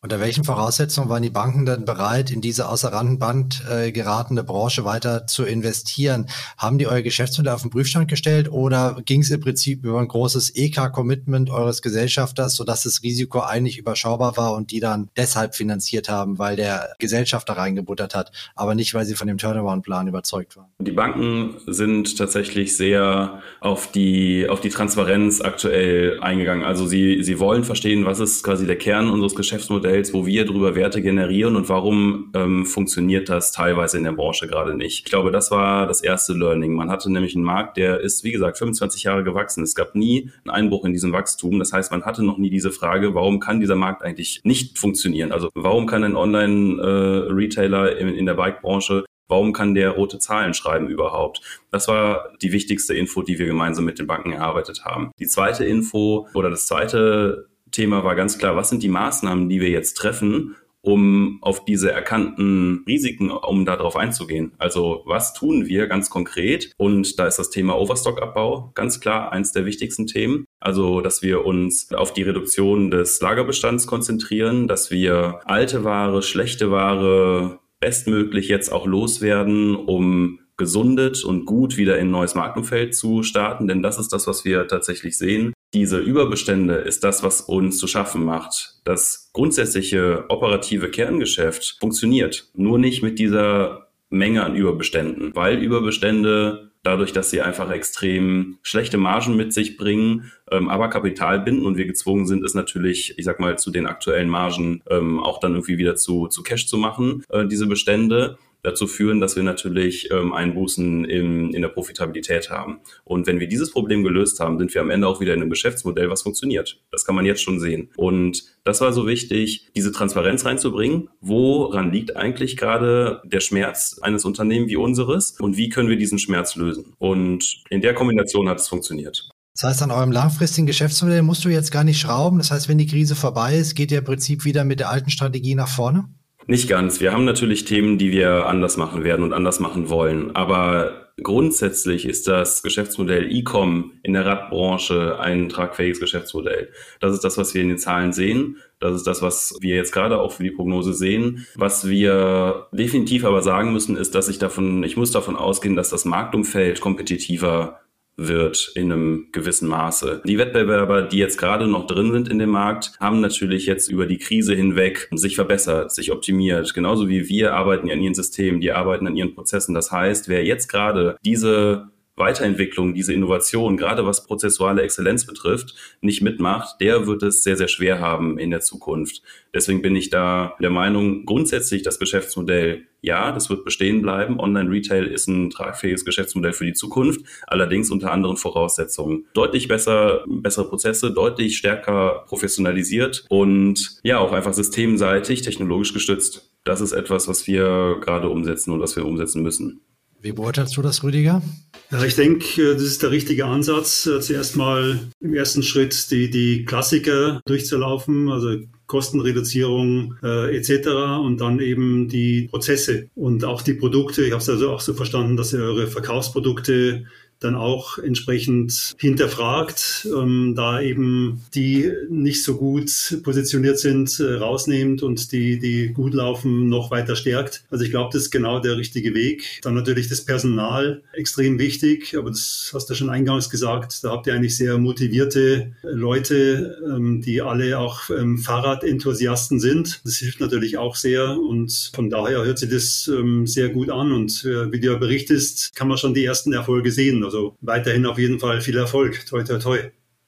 [0.04, 4.84] Unter welchen Voraussetzungen waren die Banken denn bereit, in diese außer Rand äh, geratene Branche
[4.84, 6.26] weiter zu investieren?
[6.58, 10.08] Haben die euer Geschäftsmodell auf den Prüfstand gestellt oder ging es im Prinzip über ein
[10.08, 16.10] großes EK-Commitment eures Gesellschafters, sodass das Risiko eigentlich überschaubar war und die dann deshalb finanziert
[16.10, 20.66] haben, weil der Gesellschafter reingebuttert hat, aber nicht, weil sie von dem Turnaround-Plan überzeugt waren?
[20.80, 26.66] Die Banken sind tatsächlich sehr auf die, auf die Transparenz aktuell eingegangen.
[26.66, 30.46] Also sie, sie wollen verstehen, was ist quasi der Kern unseres Geschäftsmodells Geschäftsmodells, wo wir
[30.46, 35.00] darüber Werte generieren und warum ähm, funktioniert das teilweise in der Branche gerade nicht.
[35.00, 36.74] Ich glaube, das war das erste Learning.
[36.74, 39.64] Man hatte nämlich einen Markt, der ist, wie gesagt, 25 Jahre gewachsen.
[39.64, 41.60] Es gab nie einen Einbruch in diesem Wachstum.
[41.60, 45.32] Das heißt, man hatte noch nie diese Frage, warum kann dieser Markt eigentlich nicht funktionieren?
[45.32, 50.54] Also warum kann ein Online-Retailer äh, in, in der Bike-Branche Warum kann der rote Zahlen
[50.54, 51.62] schreiben überhaupt?
[51.72, 55.12] Das war die wichtigste Info, die wir gemeinsam mit den Banken erarbeitet haben.
[55.20, 59.62] Die zweite Info oder das zweite Thema war ganz klar, was sind die Maßnahmen, die
[59.62, 64.54] wir jetzt treffen, um auf diese erkannten Risiken, um darauf einzugehen.
[64.58, 66.74] Also was tun wir ganz konkret?
[66.78, 70.46] Und da ist das Thema Overstockabbau ganz klar eins der wichtigsten Themen.
[70.60, 76.72] Also, dass wir uns auf die Reduktion des Lagerbestands konzentrieren, dass wir alte Ware, schlechte
[76.72, 83.24] Ware bestmöglich jetzt auch loswerden, um gesundet und gut wieder in ein neues Marktumfeld zu
[83.24, 85.54] starten, denn das ist das, was wir tatsächlich sehen.
[85.74, 88.82] Diese Überbestände ist das, was uns zu schaffen macht.
[88.84, 97.14] Das grundsätzliche operative Kerngeschäft funktioniert, nur nicht mit dieser Menge an Überbeständen, weil Überbestände dadurch,
[97.14, 101.86] dass sie einfach extrem schlechte Margen mit sich bringen, ähm, aber Kapital binden und wir
[101.86, 105.78] gezwungen sind, es natürlich, ich sag mal, zu den aktuellen Margen ähm, auch dann irgendwie
[105.78, 110.34] wieder zu, zu Cash zu machen, äh, diese Bestände dazu führen, dass wir natürlich ähm,
[110.34, 112.80] Einbußen in, in der Profitabilität haben.
[113.04, 115.50] Und wenn wir dieses Problem gelöst haben, sind wir am Ende auch wieder in einem
[115.50, 116.80] Geschäftsmodell, was funktioniert.
[116.92, 117.90] Das kann man jetzt schon sehen.
[117.96, 121.10] Und das war so wichtig, diese Transparenz reinzubringen.
[121.20, 126.20] Woran liegt eigentlich gerade der Schmerz eines Unternehmens wie unseres und wie können wir diesen
[126.20, 126.94] Schmerz lösen?
[127.00, 129.30] Und in der Kombination hat es funktioniert.
[129.54, 132.38] Das heißt, an eurem langfristigen Geschäftsmodell musst du jetzt gar nicht schrauben.
[132.38, 135.10] Das heißt, wenn die Krise vorbei ist, geht ihr im Prinzip wieder mit der alten
[135.10, 136.06] Strategie nach vorne?
[136.48, 137.00] Nicht ganz.
[137.00, 140.36] Wir haben natürlich Themen, die wir anders machen werden und anders machen wollen.
[140.36, 146.70] Aber grundsätzlich ist das Geschäftsmodell E-Com in der Radbranche ein tragfähiges Geschäftsmodell.
[147.00, 148.58] Das ist das, was wir in den Zahlen sehen.
[148.80, 151.46] Das ist das, was wir jetzt gerade auch für die Prognose sehen.
[151.56, 155.90] Was wir definitiv aber sagen müssen, ist, dass ich davon, ich muss davon ausgehen, dass
[155.90, 157.81] das Marktumfeld kompetitiver
[158.18, 160.22] wird in einem gewissen Maße.
[160.26, 164.06] Die Wettbewerber, die jetzt gerade noch drin sind in dem Markt, haben natürlich jetzt über
[164.06, 166.74] die Krise hinweg sich verbessert, sich optimiert.
[166.74, 169.74] Genauso wie wir arbeiten an ihren Systemen, die arbeiten an ihren Prozessen.
[169.74, 176.22] Das heißt, wer jetzt gerade diese Weiterentwicklung, diese Innovation, gerade was prozessuale Exzellenz betrifft, nicht
[176.22, 179.22] mitmacht, der wird es sehr, sehr schwer haben in der Zukunft.
[179.54, 184.40] Deswegen bin ich da der Meinung, grundsätzlich das Geschäftsmodell, ja, das wird bestehen bleiben.
[184.40, 189.26] Online-Retail ist ein tragfähiges Geschäftsmodell für die Zukunft, allerdings unter anderen Voraussetzungen.
[189.34, 196.52] Deutlich besser, bessere Prozesse, deutlich stärker professionalisiert und ja, auch einfach systemseitig, technologisch gestützt.
[196.64, 199.82] Das ist etwas, was wir gerade umsetzen und was wir umsetzen müssen.
[200.22, 201.42] Wie beurteilst du das, Rüdiger?
[201.90, 204.06] Ja, ich denke, das ist der richtige Ansatz.
[204.06, 208.60] Äh, zuerst mal im ersten Schritt die, die Klassiker durchzulaufen, also
[208.92, 210.90] Kostenreduzierung äh, etc.
[211.24, 214.26] und dann eben die Prozesse und auch die Produkte.
[214.26, 217.06] Ich habe es also auch so verstanden, dass ihr eure Verkaufsprodukte
[217.42, 225.02] dann auch entsprechend hinterfragt, ähm, da eben die nicht so gut positioniert sind, äh, rausnehmt
[225.04, 227.64] und die, die gut laufen, noch weiter stärkt.
[227.72, 229.60] Also ich glaube, das ist genau der richtige Weg.
[229.64, 234.28] Dann natürlich das Personal extrem wichtig, aber das hast du schon eingangs gesagt, da habt
[234.28, 240.02] ihr eigentlich sehr motivierte Leute, ähm, die alle auch ähm, Fahrradenthusiasten sind.
[240.06, 244.12] Das hilft natürlich auch sehr und von daher hört sich das ähm, sehr gut an
[244.12, 247.24] und äh, wie du ja berichtest, kann man schon die ersten Erfolge sehen.
[247.32, 249.26] Also weiterhin auf jeden Fall viel Erfolg.
[249.26, 249.80] Toi, toi, toi.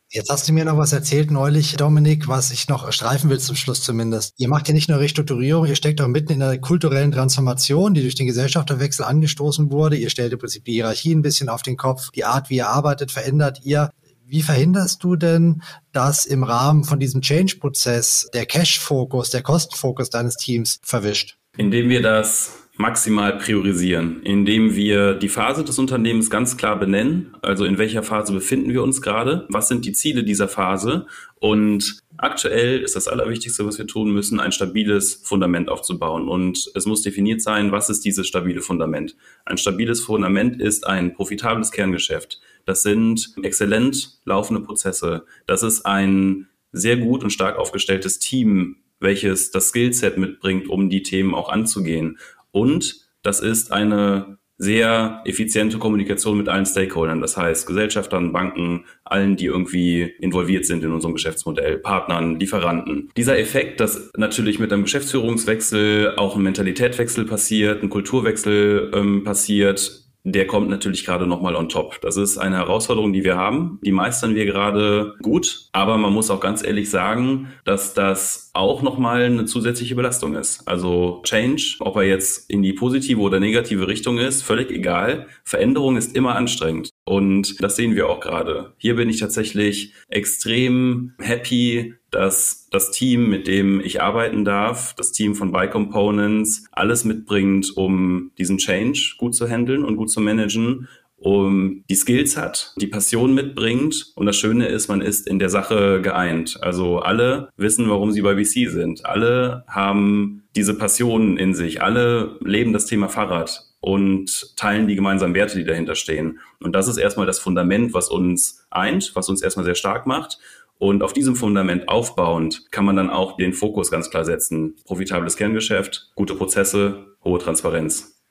[0.10, 3.58] Jetzt hast du mir noch was erzählt neulich, Dominik, was ich noch streifen will zum
[3.58, 4.36] Schluss zumindest.
[4.38, 8.04] Ihr macht ja nicht nur Restrukturierung, ihr steckt auch mitten in einer kulturellen Transformation, die
[8.04, 9.98] durch den Gesellschafterwechsel angestoßen wurde.
[9.98, 12.12] Ihr stellt im Prinzip die Hierarchie ein bisschen auf den Kopf.
[12.12, 13.90] Die Art, wie ihr arbeitet, verändert ihr.
[14.26, 15.62] Wie verhinderst du denn,
[15.92, 21.38] dass im Rahmen von diesem Change-Prozess der Cash-Fokus, der Kostenfokus deines Teams verwischt?
[21.58, 27.66] Indem wir das maximal priorisieren, indem wir die Phase des Unternehmens ganz klar benennen, also
[27.66, 31.06] in welcher Phase befinden wir uns gerade, was sind die Ziele dieser Phase
[31.40, 36.88] und aktuell ist das Allerwichtigste, was wir tun müssen, ein stabiles Fundament aufzubauen und es
[36.88, 39.16] muss definiert sein, was ist dieses stabile Fundament.
[39.46, 42.42] Ein stabiles Fundament ist ein profitables Kerngeschäft.
[42.66, 45.26] Das sind exzellent laufende Prozesse.
[45.46, 51.04] Das ist ein sehr gut und stark aufgestelltes Team, welches das Skillset mitbringt, um die
[51.04, 52.18] Themen auch anzugehen.
[52.54, 59.36] Und das ist eine sehr effiziente Kommunikation mit allen Stakeholdern, das heißt Gesellschaftern, Banken, allen,
[59.36, 63.10] die irgendwie involviert sind in unserem Geschäftsmodell, Partnern, Lieferanten.
[63.18, 70.03] Dieser Effekt, dass natürlich mit einem Geschäftsführungswechsel auch ein Mentalitätswechsel passiert, ein Kulturwechsel ähm, passiert,
[70.24, 72.00] der kommt natürlich gerade nochmal on top.
[72.02, 73.80] Das ist eine Herausforderung, die wir haben.
[73.84, 78.82] Die meistern wir gerade gut, aber man muss auch ganz ehrlich sagen, dass das auch
[78.82, 80.66] nochmal eine zusätzliche Belastung ist.
[80.68, 85.28] Also Change, ob er jetzt in die positive oder negative Richtung ist, völlig egal.
[85.44, 86.93] Veränderung ist immer anstrengend.
[87.06, 88.74] Und das sehen wir auch gerade.
[88.78, 95.12] Hier bin ich tatsächlich extrem happy, dass das Team, mit dem ich arbeiten darf, das
[95.12, 100.22] Team von Buy Components, alles mitbringt, um diesen Change gut zu handeln und gut zu
[100.22, 100.88] managen
[101.24, 105.50] um die Skills hat, die Passion mitbringt und das Schöne ist, man ist in der
[105.50, 106.60] Sache geeint.
[106.62, 109.06] Also alle wissen, warum sie bei VC sind.
[109.06, 111.82] Alle haben diese Passion in sich.
[111.82, 116.40] Alle leben das Thema Fahrrad und teilen die gemeinsamen Werte, die dahinter stehen.
[116.62, 120.40] Und das ist erstmal das Fundament, was uns eint, was uns erstmal sehr stark macht.
[120.78, 124.78] Und auf diesem Fundament aufbauend kann man dann auch den Fokus ganz klar setzen.
[124.86, 128.22] Profitables Kerngeschäft, gute Prozesse, hohe Transparenz.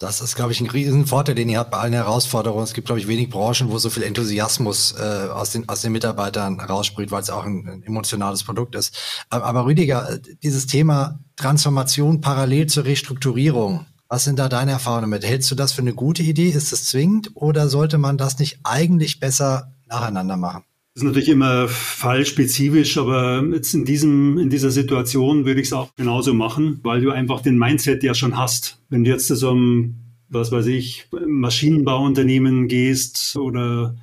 [0.00, 2.64] Das ist, glaube ich, ein riesen Vorteil, den ihr habt bei allen Herausforderungen.
[2.64, 5.92] Es gibt, glaube ich, wenig Branchen, wo so viel Enthusiasmus äh, aus, den, aus den
[5.92, 9.24] Mitarbeitern rausspricht, weil es auch ein, ein, emotionales Produkt ist.
[9.30, 15.24] Aber, aber Rüdiger, dieses Thema Transformation parallel zur Restrukturierung, was sind da deine Erfahrungen damit?
[15.24, 16.48] Hältst du das für eine gute Idee?
[16.48, 20.62] Ist es zwingend oder sollte man das nicht eigentlich besser nacheinander machen?
[20.94, 25.72] Das ist natürlich immer fallspezifisch, aber jetzt in diesem, in dieser Situation würde ich es
[25.74, 28.78] auch genauso machen, weil du einfach den Mindset ja schon hast.
[28.88, 29.96] Wenn du jetzt zu so einem,
[30.30, 33.94] was weiß ich, Maschinenbauunternehmen gehst oder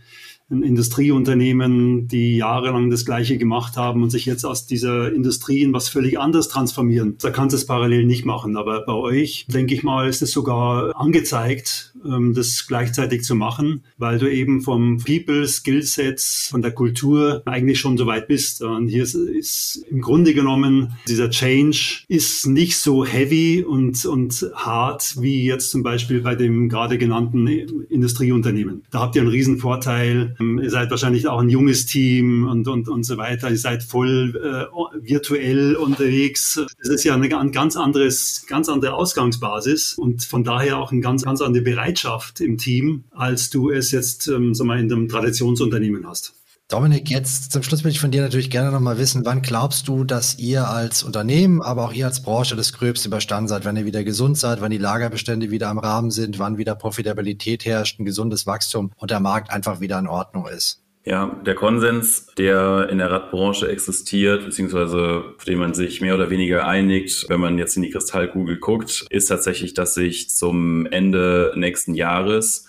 [0.54, 5.74] ein Industrieunternehmen, die jahrelang das Gleiche gemacht haben und sich jetzt aus dieser Industrie in
[5.74, 7.18] was völlig anderes transformieren.
[7.22, 8.56] Da kannst du es parallel nicht machen.
[8.56, 13.84] Aber bei euch, denke ich mal, ist es sogar angezeigt, ähm, das gleichzeitig zu machen,
[13.98, 18.62] weil du eben vom People, Skillsets, von der Kultur eigentlich schon so weit bist.
[18.62, 24.46] Und hier ist, ist im Grunde genommen dieser Change ist nicht so heavy und, und
[24.56, 28.84] hart wie jetzt zum Beispiel bei dem gerade genannten Industrieunternehmen.
[28.92, 32.68] Da habt ihr einen riesen Vorteil ähm, ihr seid wahrscheinlich auch ein junges Team und,
[32.68, 33.50] und, und so weiter.
[33.50, 34.66] Ihr seid voll äh,
[35.02, 36.62] virtuell unterwegs.
[36.80, 41.02] Das ist ja eine, eine ganz, anderes, ganz andere Ausgangsbasis und von daher auch eine
[41.02, 41.64] ganz, ganz andere
[41.94, 46.34] Bereitschaft im Team, als du es jetzt ähm, sag mal, in einem Traditionsunternehmen hast.
[46.70, 50.04] Dominik, jetzt zum Schluss würde ich von dir natürlich gerne nochmal wissen, wann glaubst du,
[50.06, 53.86] dass ihr als Unternehmen, aber auch ihr als Branche das Gröbste überstanden seid, wenn ihr
[53.86, 58.06] wieder gesund seid, wann die Lagerbestände wieder am Rahmen sind, wann wieder Profitabilität herrscht, ein
[58.06, 60.83] gesundes Wachstum und der Markt einfach wieder in Ordnung ist?
[61.06, 66.30] Ja, der Konsens, der in der Radbranche existiert, beziehungsweise auf den man sich mehr oder
[66.30, 71.54] weniger einigt, wenn man jetzt in die Kristallkugel guckt, ist tatsächlich, dass sich zum Ende
[71.58, 72.68] nächsten Jahres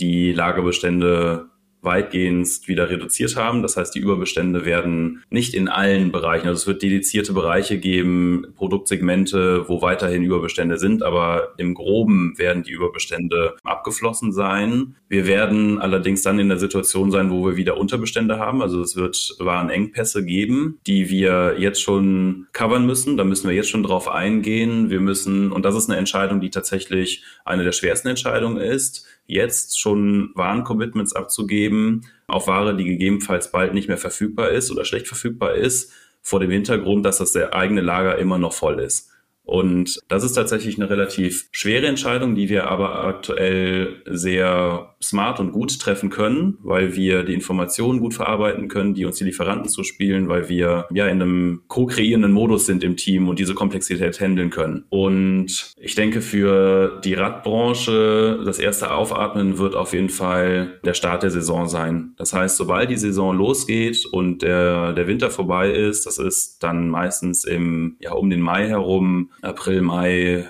[0.00, 1.46] die Lagerbestände
[1.86, 3.62] weitgehend wieder reduziert haben.
[3.62, 8.46] Das heißt, die Überbestände werden nicht in allen Bereichen, also es wird dedizierte Bereiche geben,
[8.56, 14.96] Produktsegmente, wo weiterhin Überbestände sind, aber im Groben werden die Überbestände abgeflossen sein.
[15.08, 18.60] Wir werden allerdings dann in der Situation sein, wo wir wieder Unterbestände haben.
[18.60, 23.16] Also es wird Warenengpässe geben, die wir jetzt schon covern müssen.
[23.16, 24.90] Da müssen wir jetzt schon drauf eingehen.
[24.90, 29.78] Wir müssen, und das ist eine Entscheidung, die tatsächlich eine der schwersten Entscheidungen ist, jetzt
[29.80, 35.54] schon Warencommitments abzugeben auf Ware, die gegebenenfalls bald nicht mehr verfügbar ist oder schlecht verfügbar
[35.54, 39.10] ist, vor dem Hintergrund, dass das der eigene Lager immer noch voll ist.
[39.46, 45.52] Und das ist tatsächlich eine relativ schwere Entscheidung, die wir aber aktuell sehr smart und
[45.52, 50.28] gut treffen können, weil wir die Informationen gut verarbeiten können, die uns die Lieferanten zuspielen,
[50.28, 54.84] weil wir ja in einem co-kreierenden Modus sind im Team und diese Komplexität handeln können.
[54.88, 61.22] Und ich denke, für die Radbranche, das erste Aufatmen wird auf jeden Fall der Start
[61.22, 62.14] der Saison sein.
[62.16, 66.88] Das heißt, sobald die Saison losgeht und der, der Winter vorbei ist, das ist dann
[66.88, 70.48] meistens im, ja, um den Mai herum, April, Mai,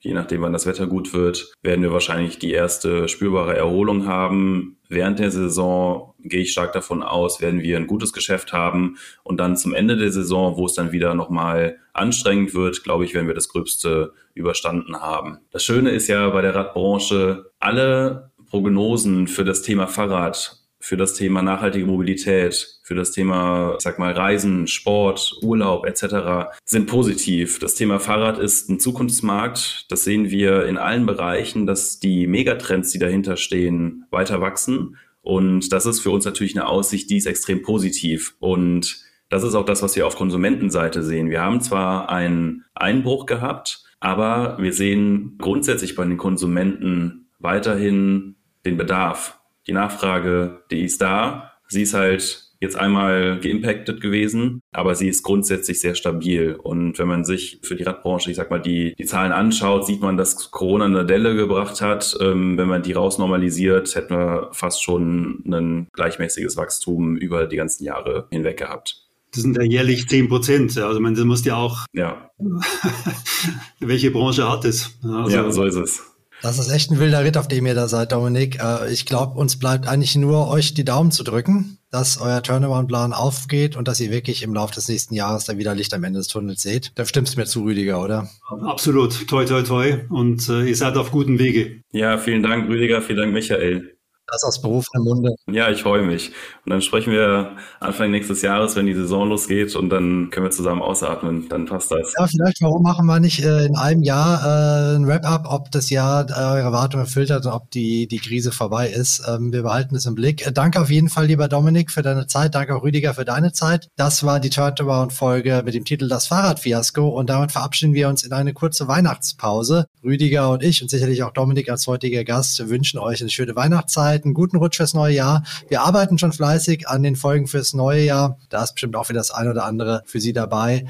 [0.00, 4.76] je nachdem, wann das Wetter gut wird, werden wir wahrscheinlich die erste spürbare Erholung haben.
[4.88, 9.38] Während der Saison gehe ich stark davon aus, werden wir ein gutes Geschäft haben und
[9.38, 13.26] dann zum Ende der Saison, wo es dann wieder nochmal anstrengend wird, glaube ich, werden
[13.26, 15.38] wir das Gröbste überstanden haben.
[15.50, 20.55] Das Schöne ist ja bei der Radbranche, alle Prognosen für das Thema Fahrrad
[20.86, 26.54] für das Thema nachhaltige Mobilität, für das Thema, ich sag mal, Reisen, Sport, Urlaub etc.
[26.64, 27.58] sind positiv.
[27.58, 29.86] Das Thema Fahrrad ist ein Zukunftsmarkt.
[29.90, 34.96] Das sehen wir in allen Bereichen, dass die Megatrends, die dahinter stehen, weiter wachsen.
[35.22, 38.36] Und das ist für uns natürlich eine Aussicht, die ist extrem positiv.
[38.38, 41.30] Und das ist auch das, was wir auf Konsumentenseite sehen.
[41.30, 48.76] Wir haben zwar einen Einbruch gehabt, aber wir sehen grundsätzlich bei den Konsumenten weiterhin den
[48.76, 51.52] Bedarf die Nachfrage, die ist da.
[51.68, 56.54] Sie ist halt jetzt einmal geimpactet gewesen, aber sie ist grundsätzlich sehr stabil.
[56.54, 60.00] Und wenn man sich für die Radbranche, ich sag mal, die, die Zahlen anschaut, sieht
[60.00, 62.16] man, dass Corona eine Delle gebracht hat.
[62.20, 67.84] Ähm, wenn man die rausnormalisiert, hätten wir fast schon ein gleichmäßiges Wachstum über die ganzen
[67.84, 69.02] Jahre hinweg gehabt.
[69.32, 70.78] Das sind ja jährlich 10 Prozent.
[70.78, 71.84] Also, man, muss ja auch.
[71.92, 72.30] Ja.
[73.80, 74.98] welche Branche hat es?
[75.02, 76.15] Also, ja, so ist es.
[76.42, 78.60] Das ist echt ein wilder Ritt, auf dem ihr da seid, Dominik.
[78.62, 83.12] Äh, ich glaube, uns bleibt eigentlich nur, euch die Daumen zu drücken, dass euer Turnaround-Plan
[83.12, 86.18] aufgeht und dass ihr wirklich im Laufe des nächsten Jahres da wieder Licht am Ende
[86.18, 86.92] des Tunnels seht.
[86.94, 88.28] Da stimmst du mir zu, Rüdiger, oder?
[88.48, 89.26] Absolut.
[89.28, 89.98] Toi, toi, toi.
[90.10, 91.80] Und äh, ihr seid auf gutem Wege.
[91.90, 93.02] Ja, vielen Dank, Rüdiger.
[93.02, 93.95] Vielen Dank, Michael.
[94.28, 95.34] Das aus berufenem Munde.
[95.46, 96.32] Ja, ich freue mich.
[96.64, 100.50] Und dann sprechen wir Anfang nächstes Jahres, wenn die Saison losgeht und dann können wir
[100.50, 101.48] zusammen ausatmen.
[101.48, 102.12] Dann passt das.
[102.18, 105.90] Ja, vielleicht, warum machen wir nicht äh, in einem Jahr äh, ein Wrap-up, ob das
[105.90, 109.22] Jahr äh, eure Erwartungen erfüllt hat und ob die, die Krise vorbei ist.
[109.28, 110.48] Ähm, wir behalten es im Blick.
[110.52, 112.56] Danke auf jeden Fall, lieber Dominik, für deine Zeit.
[112.56, 113.88] Danke auch Rüdiger für deine Zeit.
[113.96, 118.32] Das war die Turnaround-Folge mit dem Titel Das Fahrradfiasko und damit verabschieden wir uns in
[118.32, 119.86] eine kurze Weihnachtspause.
[120.02, 124.15] Rüdiger und ich und sicherlich auch Dominik als heutiger Gast wünschen euch eine schöne Weihnachtszeit
[124.16, 125.42] Zeit, einen guten Rutsch fürs neue Jahr.
[125.68, 128.38] Wir arbeiten schon fleißig an den Folgen fürs neue Jahr.
[128.48, 130.86] Da ist bestimmt auch wieder das ein oder andere für Sie dabei.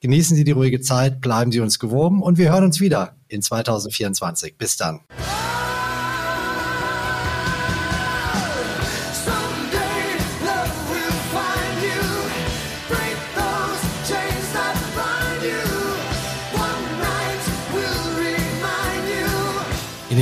[0.00, 3.42] Genießen Sie die ruhige Zeit, bleiben Sie uns gewogen und wir hören uns wieder in
[3.42, 4.56] 2024.
[4.58, 5.00] Bis dann.